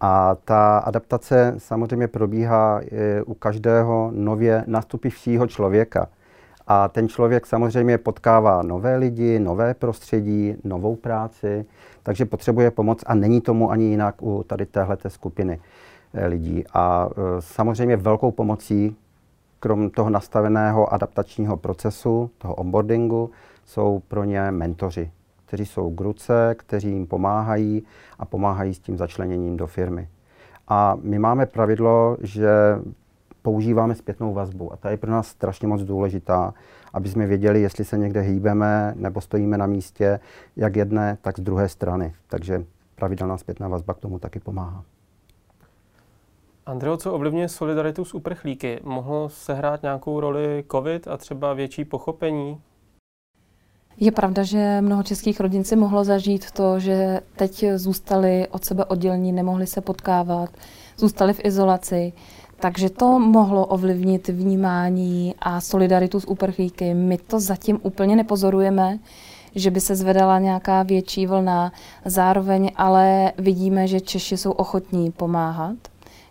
A 0.00 0.34
ta 0.34 0.78
adaptace 0.78 1.54
samozřejmě 1.58 2.08
probíhá 2.08 2.80
u 3.26 3.34
každého 3.34 4.10
nově 4.14 4.64
nastupivšího 4.66 5.46
člověka. 5.46 6.08
A 6.66 6.88
ten 6.88 7.08
člověk 7.08 7.46
samozřejmě 7.46 7.98
potkává 7.98 8.62
nové 8.62 8.96
lidi, 8.96 9.38
nové 9.38 9.74
prostředí, 9.74 10.54
novou 10.64 10.96
práci, 10.96 11.64
takže 12.02 12.24
potřebuje 12.24 12.70
pomoc 12.70 13.04
a 13.06 13.14
není 13.14 13.40
tomu 13.40 13.70
ani 13.70 13.84
jinak 13.84 14.22
u 14.22 14.42
tady 14.42 14.66
téhleté 14.66 15.10
skupiny 15.10 15.60
e, 16.14 16.26
lidí. 16.26 16.64
A 16.74 17.08
e, 17.10 17.42
samozřejmě 17.42 17.96
velkou 17.96 18.30
pomocí, 18.30 18.96
krom 19.60 19.90
toho 19.90 20.10
nastaveného 20.10 20.92
adaptačního 20.92 21.56
procesu, 21.56 22.30
toho 22.38 22.54
onboardingu, 22.54 23.30
jsou 23.64 24.02
pro 24.08 24.24
ně 24.24 24.50
mentoři, 24.50 25.10
kteří 25.46 25.66
jsou 25.66 25.94
k 25.94 26.00
ruce, 26.00 26.54
kteří 26.58 26.88
jim 26.88 27.06
pomáhají 27.06 27.82
a 28.18 28.24
pomáhají 28.24 28.74
s 28.74 28.78
tím 28.78 28.96
začleněním 28.96 29.56
do 29.56 29.66
firmy. 29.66 30.08
A 30.68 30.96
my 31.02 31.18
máme 31.18 31.46
pravidlo, 31.46 32.16
že 32.20 32.48
používáme 33.44 33.94
zpětnou 33.94 34.34
vazbu 34.34 34.72
a 34.72 34.76
ta 34.76 34.90
je 34.90 34.96
pro 34.96 35.10
nás 35.10 35.28
strašně 35.28 35.68
moc 35.68 35.82
důležitá, 35.82 36.54
aby 36.92 37.08
jsme 37.08 37.26
věděli, 37.26 37.60
jestli 37.60 37.84
se 37.84 37.98
někde 37.98 38.20
hýbeme 38.20 38.92
nebo 38.96 39.20
stojíme 39.20 39.58
na 39.58 39.66
místě, 39.66 40.20
jak 40.56 40.76
jedné, 40.76 41.18
tak 41.20 41.38
z 41.38 41.42
druhé 41.42 41.68
strany. 41.68 42.14
Takže 42.28 42.64
pravidelná 42.94 43.38
zpětná 43.38 43.68
vazba 43.68 43.94
k 43.94 43.98
tomu 43.98 44.18
taky 44.18 44.40
pomáhá. 44.40 44.84
Andreo, 46.66 46.96
co 46.96 47.12
ovlivňuje 47.12 47.48
solidaritu 47.48 48.04
s 48.04 48.14
uprchlíky? 48.14 48.80
Mohlo 48.84 49.28
sehrát 49.28 49.82
nějakou 49.82 50.20
roli 50.20 50.64
COVID 50.70 51.08
a 51.08 51.16
třeba 51.16 51.52
větší 51.52 51.84
pochopení 51.84 52.60
je 53.96 54.12
pravda, 54.12 54.42
že 54.42 54.80
mnoho 54.80 55.02
českých 55.02 55.40
rodin 55.40 55.64
si 55.64 55.76
mohlo 55.76 56.04
zažít 56.04 56.50
to, 56.50 56.80
že 56.80 57.20
teď 57.36 57.64
zůstali 57.76 58.48
od 58.50 58.64
sebe 58.64 58.84
oddělení, 58.84 59.32
nemohli 59.32 59.66
se 59.66 59.80
potkávat, 59.80 60.50
zůstali 60.96 61.32
v 61.32 61.44
izolaci. 61.44 62.12
Takže 62.64 62.90
to 62.90 63.18
mohlo 63.18 63.66
ovlivnit 63.66 64.28
vnímání 64.28 65.34
a 65.40 65.60
solidaritu 65.60 66.20
s 66.20 66.28
uprchlíky. 66.28 66.94
My 66.94 67.18
to 67.18 67.40
zatím 67.40 67.80
úplně 67.82 68.16
nepozorujeme, 68.16 68.98
že 69.54 69.70
by 69.70 69.80
se 69.80 69.96
zvedala 69.96 70.38
nějaká 70.38 70.82
větší 70.82 71.26
vlna. 71.26 71.72
Zároveň 72.04 72.70
ale 72.76 73.32
vidíme, 73.38 73.86
že 73.86 74.00
Češi 74.00 74.36
jsou 74.36 74.50
ochotní 74.50 75.10
pomáhat, 75.10 75.76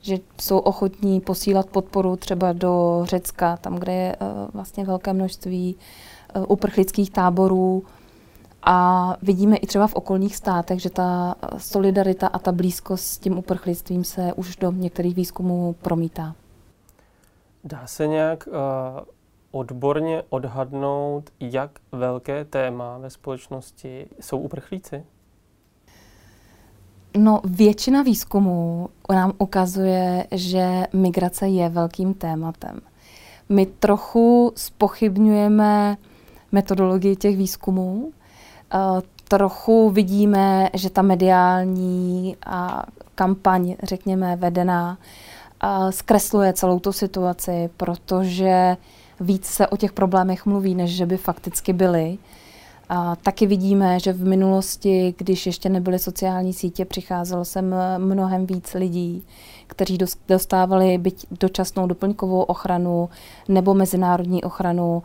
že 0.01 0.17
jsou 0.41 0.57
ochotní 0.57 1.21
posílat 1.21 1.65
podporu 1.65 2.15
třeba 2.15 2.53
do 2.53 3.01
Řecka, 3.03 3.57
tam, 3.57 3.75
kde 3.75 3.93
je 3.93 4.15
uh, 4.15 4.27
vlastně 4.53 4.85
velké 4.85 5.13
množství 5.13 5.75
Eh, 6.35 6.39
uprchlických 6.47 7.11
táborů 7.11 7.83
a 8.65 9.17
vidíme 9.21 9.57
i 9.57 9.67
třeba 9.67 9.87
v 9.87 9.93
okolních 9.93 10.35
státech, 10.35 10.79
že 10.79 10.89
ta 10.89 11.35
solidarita 11.57 12.27
a 12.27 12.39
ta 12.39 12.51
blízkost 12.51 13.05
s 13.05 13.17
tím 13.17 13.37
uprchlictvím 13.37 14.03
se 14.03 14.33
už 14.33 14.55
do 14.55 14.71
některých 14.71 15.15
výzkumů 15.15 15.75
promítá. 15.81 16.35
Dá 17.63 17.87
se 17.87 18.07
nějak 18.07 18.47
uh, 18.47 18.53
odborně 19.51 20.23
odhadnout, 20.29 21.29
jak 21.39 21.71
velké 21.91 22.45
téma 22.45 22.97
ve 22.97 23.09
společnosti 23.09 24.07
jsou 24.19 24.37
uprchlíci? 24.37 25.03
No, 27.17 27.41
většina 27.43 28.01
výzkumů 28.01 28.89
nám 29.11 29.33
ukazuje, 29.37 30.27
že 30.31 30.83
migrace 30.93 31.47
je 31.47 31.69
velkým 31.69 32.13
tématem. 32.13 32.79
My 33.49 33.65
trochu 33.65 34.51
spochybňujeme 34.55 35.97
metodologii 36.51 37.15
těch 37.15 37.37
výzkumů. 37.37 38.11
Eh, 38.73 39.01
trochu 39.27 39.89
vidíme, 39.89 40.69
že 40.73 40.89
ta 40.89 41.01
mediální 41.01 42.37
a 42.45 42.83
kampaň, 43.15 43.75
řekněme, 43.83 44.35
vedená, 44.35 44.97
eh, 45.63 45.91
zkresluje 45.91 46.53
celou 46.53 46.79
tu 46.79 46.91
situaci, 46.91 47.69
protože 47.77 48.77
víc 49.19 49.45
se 49.45 49.67
o 49.67 49.77
těch 49.77 49.93
problémech 49.93 50.45
mluví, 50.45 50.75
než 50.75 50.95
že 50.95 51.05
by 51.05 51.17
fakticky 51.17 51.73
byly. 51.73 52.17
A 52.89 53.15
taky 53.15 53.45
vidíme, 53.45 53.99
že 53.99 54.13
v 54.13 54.25
minulosti, 54.25 55.15
když 55.17 55.45
ještě 55.45 55.69
nebyly 55.69 55.99
sociální 55.99 56.53
sítě, 56.53 56.85
přicházelo 56.85 57.45
sem 57.45 57.75
mnohem 57.97 58.45
víc 58.45 58.73
lidí, 58.73 59.25
kteří 59.67 59.97
dostávali 60.27 60.97
byť 60.97 61.25
dočasnou 61.39 61.87
doplňkovou 61.87 62.41
ochranu 62.41 63.09
nebo 63.47 63.73
mezinárodní 63.73 64.43
ochranu 64.43 65.03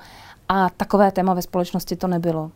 a 0.49 0.71
takové 0.71 1.13
téma 1.13 1.35
ve 1.35 1.43
společnosti 1.43 1.97
to 1.97 2.07
nebylo. 2.07 2.51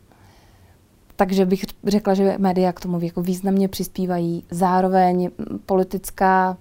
Takže 1.15 1.45
bych 1.45 1.65
řekla, 1.83 2.13
že 2.13 2.35
média 2.37 2.73
k 2.73 2.79
tomu 2.79 2.99
jako 3.01 3.21
významně 3.21 3.67
přispívají. 3.67 4.45
Zároveň 4.51 5.29
politická 5.65 6.57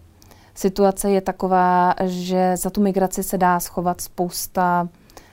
situace 0.55 1.11
je 1.11 1.21
taková, 1.21 1.95
že 2.05 2.57
za 2.57 2.71
tu 2.71 2.83
migraci 2.83 3.23
se 3.23 3.39
dá 3.39 3.61
schovat 3.61 4.01
spousta, 4.01 4.89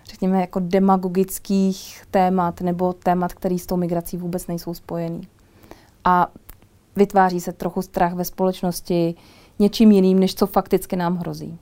řekněme, 0.09 0.41
jako 0.41 0.59
demagogických 0.59 2.03
témat 2.11 2.61
nebo 2.61 2.93
témat, 2.93 3.33
které 3.33 3.57
s 3.57 3.65
tou 3.65 3.77
migrací 3.77 4.17
vůbec 4.17 4.47
nejsou 4.47 4.73
spojený. 4.73 5.21
A 6.05 6.31
vytváří 6.95 7.39
se 7.39 7.53
trochu 7.53 7.81
strach 7.81 8.13
ve 8.13 8.25
společnosti 8.25 9.15
něčím 9.59 9.91
jiným, 9.91 10.19
než 10.19 10.35
co 10.35 10.47
fakticky 10.47 10.95
nám 10.95 11.17
hrozí. 11.17 11.59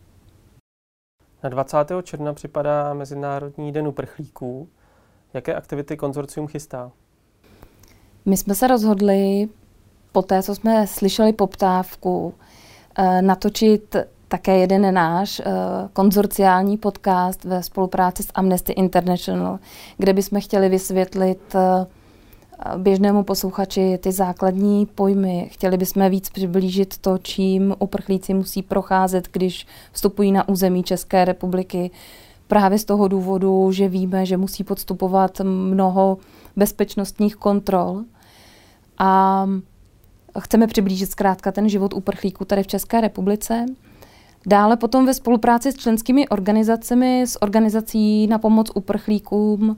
Na 1.43 1.49
20. 1.49 1.77
června 2.03 2.33
připadá 2.33 2.93
Mezinárodní 2.93 3.71
den 3.71 3.87
uprchlíků. 3.87 4.69
Jaké 5.33 5.55
aktivity 5.55 5.97
konzorcium 5.97 6.47
chystá? 6.47 6.91
My 8.27 8.37
jsme 8.37 8.55
se 8.55 8.67
rozhodli, 8.67 9.49
po 10.11 10.21
té, 10.21 10.43
co 10.43 10.55
jsme 10.55 10.87
slyšeli 10.87 11.33
poptávku, 11.33 12.33
eh, 12.97 13.21
natočit 13.21 13.95
také 14.27 14.57
jeden 14.57 14.93
náš 14.93 15.39
uh, 15.39 15.45
konzorciální 15.93 16.77
podcast 16.77 17.43
ve 17.43 17.63
spolupráci 17.63 18.23
s 18.23 18.27
Amnesty 18.35 18.73
International, 18.73 19.59
kde 19.97 20.13
bychom 20.13 20.41
chtěli 20.41 20.69
vysvětlit 20.69 21.55
uh, 21.55 22.81
běžnému 22.81 23.23
posluchači 23.23 23.97
ty 23.97 24.11
základní 24.11 24.85
pojmy. 24.85 25.49
Chtěli 25.51 25.77
bychom 25.77 26.09
víc 26.09 26.29
přiblížit 26.29 26.97
to, 26.97 27.17
čím 27.17 27.75
uprchlíci 27.79 28.33
musí 28.33 28.61
procházet, 28.61 29.27
když 29.31 29.67
vstupují 29.91 30.31
na 30.31 30.49
území 30.49 30.83
České 30.83 31.25
republiky. 31.25 31.91
Právě 32.47 32.79
z 32.79 32.85
toho 32.85 33.07
důvodu, 33.07 33.71
že 33.71 33.87
víme, 33.87 34.25
že 34.25 34.37
musí 34.37 34.63
podstupovat 34.63 35.41
mnoho 35.43 36.17
bezpečnostních 36.55 37.35
kontrol. 37.35 38.03
A 38.97 39.45
chceme 40.39 40.67
přiblížit 40.67 41.11
zkrátka 41.11 41.51
ten 41.51 41.69
život 41.69 41.93
uprchlíků 41.93 42.45
tady 42.45 42.63
v 42.63 42.67
České 42.67 43.01
republice. 43.01 43.65
Dále 44.45 44.77
potom 44.77 45.05
ve 45.05 45.13
spolupráci 45.13 45.71
s 45.71 45.75
členskými 45.75 46.27
organizacemi, 46.29 47.21
s 47.21 47.41
organizací 47.41 48.27
na 48.27 48.39
pomoc 48.39 48.71
uprchlíkům 48.75 49.77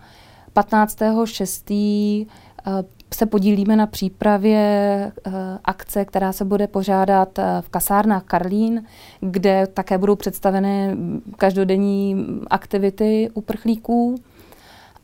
15.6. 0.55 2.27
Eh, 2.67 2.83
se 3.13 3.25
podílíme 3.25 3.75
na 3.75 3.87
přípravě 3.87 4.57
eh, 4.57 5.31
akce, 5.65 6.05
která 6.05 6.31
se 6.31 6.45
bude 6.45 6.67
pořádat 6.67 7.39
eh, 7.39 7.61
v 7.61 7.69
kasárnách 7.69 8.23
Karlín, 8.23 8.83
kde 9.19 9.67
také 9.67 9.97
budou 9.97 10.15
představeny 10.15 10.97
každodenní 11.37 12.25
aktivity 12.49 13.29
uprchlíků. 13.33 14.15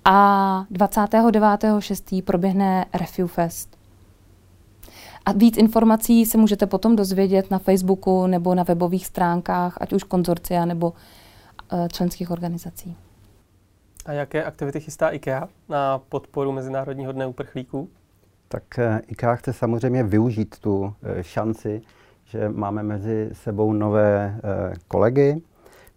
A 0.05 0.65
29.6. 0.71 2.23
proběhne 2.23 2.85
Refuge 2.93 3.27
Fest. 3.27 3.74
A 5.25 5.31
víc 5.31 5.57
informací 5.57 6.25
se 6.25 6.37
můžete 6.37 6.65
potom 6.65 6.95
dozvědět 6.95 7.51
na 7.51 7.59
Facebooku 7.59 8.27
nebo 8.27 8.55
na 8.55 8.63
webových 8.63 9.05
stránkách, 9.05 9.77
ať 9.81 9.93
už 9.93 10.03
konzorcia 10.03 10.65
nebo 10.65 10.93
uh, 11.73 11.87
členských 11.87 12.31
organizací. 12.31 12.97
A 14.05 14.11
jaké 14.11 14.43
aktivity 14.43 14.79
chystá 14.79 15.09
IKEA 15.09 15.49
na 15.69 15.97
podporu 15.97 16.51
Mezinárodního 16.51 17.11
dne 17.11 17.25
uprchlíků? 17.25 17.89
Tak 18.47 18.79
eh, 18.79 19.01
IKEA 19.07 19.35
chce 19.35 19.53
samozřejmě 19.53 20.03
využít 20.03 20.59
tu 20.59 20.93
eh, 21.03 21.23
šanci, 21.23 21.81
že 22.25 22.49
máme 22.49 22.83
mezi 22.83 23.29
sebou 23.33 23.73
nové 23.73 24.39
kolegy, 24.87 25.41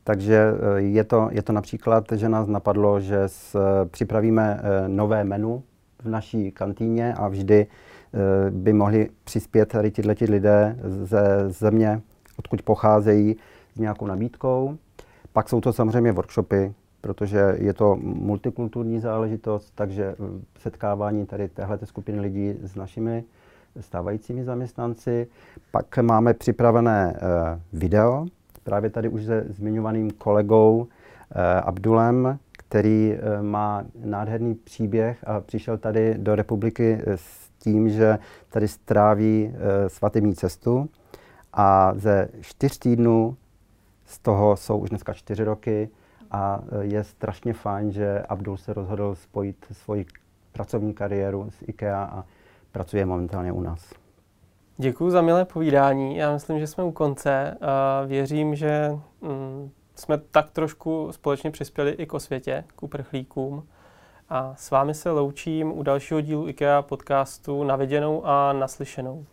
takže 0.05 0.43
je 0.77 1.05
to, 1.05 1.29
je 1.33 1.43
to 1.43 1.53
například, 1.53 2.05
že 2.13 2.29
nás 2.29 2.49
napadlo, 2.49 3.01
že 3.01 3.23
s, 3.27 3.57
připravíme 3.91 4.61
nové 4.87 5.25
menu 5.25 5.63
v 5.99 6.09
naší 6.09 6.53
kantýně 6.53 7.15
a 7.15 7.29
vždy 7.29 7.67
Eh, 7.67 7.98
by 8.51 8.73
mohli 8.73 9.09
přispět 9.25 9.67
tady 9.67 9.91
tyhle 9.91 10.15
lidé 10.29 10.77
ze 10.83 11.51
země, 11.51 12.01
odkud 12.39 12.63
pocházejí, 12.63 13.37
s 13.75 13.79
nějakou 13.79 14.07
nabídkou. 14.07 14.77
Pak 15.33 15.49
jsou 15.49 15.61
to 15.61 15.73
samozřejmě 15.73 16.13
workshopy, 16.13 16.75
protože 17.01 17.55
je 17.59 17.75
to 17.75 17.97
multikulturní 18.03 19.01
záležitost, 19.01 19.73
takže 19.75 20.05
eh, 20.05 20.15
setkávání 20.59 21.27
tady 21.27 21.49
téhle 21.49 21.79
skupiny 21.85 22.21
lidí 22.21 22.55
s 22.63 22.75
našimi 22.75 23.25
stávajícími 23.81 24.45
zaměstnanci. 24.45 25.27
Pak 25.71 25.99
máme 25.99 26.35
připravené 26.35 27.15
eh, 27.17 27.61
video, 27.73 28.27
právě 28.63 28.91
tady 28.91 29.09
už 29.09 29.25
se 29.25 29.47
zmiňovaným 29.49 30.11
kolegou 30.11 30.87
Abdulem, 31.65 32.39
který 32.53 33.19
má 33.41 33.85
nádherný 34.05 34.55
příběh 34.55 35.25
a 35.27 35.41
přišel 35.41 35.79
tady 35.79 36.15
do 36.19 36.35
republiky 36.35 37.03
s 37.15 37.48
tím, 37.59 37.91
že 37.91 38.19
tady 38.49 38.69
stráví 38.69 39.55
e, 39.55 39.89
svatební 39.89 40.35
cestu 40.35 40.89
a 41.53 41.93
ze 41.97 42.29
čtyř 42.41 42.79
týdnů 42.79 43.37
z 44.07 44.19
toho 44.19 44.57
jsou 44.57 44.79
už 44.79 44.91
dneska 44.91 45.13
čtyři 45.13 45.45
roky 45.45 45.91
a 46.31 46.61
eh, 46.63 46.85
je 46.85 47.05
strašně 47.05 47.53
fajn, 47.53 47.93
že 47.93 48.23
Abdul 48.29 48.57
se 48.57 48.73
rozhodl 48.73 49.15
spojit 49.15 49.67
svoji 49.73 50.07
pracovní 50.53 50.95
kariéru 50.95 51.51
s 51.51 51.65
IKEA 51.69 52.03
a 52.05 52.25
pracuje 52.73 53.07
momentálně 53.07 53.53
u 53.53 53.61
nás. 53.61 53.93
Děkuji 54.77 55.11
za 55.11 55.23
milé 55.23 55.45
povídání. 55.45 56.17
Já 56.17 56.33
myslím, 56.33 56.59
že 56.59 56.67
jsme 56.67 56.85
u 56.85 56.93
konce. 56.93 57.57
A 57.61 58.03
věřím, 58.07 58.55
že 58.55 58.99
mm, 59.21 59.71
jsme 59.95 60.19
tak 60.19 60.51
trošku 60.51 61.09
společně 61.13 61.51
přispěli 61.51 61.91
i 61.91 62.07
k 62.07 62.15
osvětě, 62.15 62.65
k 62.77 62.83
uprchlíkům. 62.83 63.69
A 64.31 64.55
s 64.57 64.71
vámi 64.71 64.95
se 64.95 65.11
loučím 65.11 65.79
u 65.79 65.83
dalšího 65.83 66.21
dílu 66.21 66.49
IKEA 66.49 66.83
podcastu 66.83 67.65
na 67.65 67.77
viděnou 67.77 68.27
a 68.27 68.53
naslyšenou. 68.53 69.27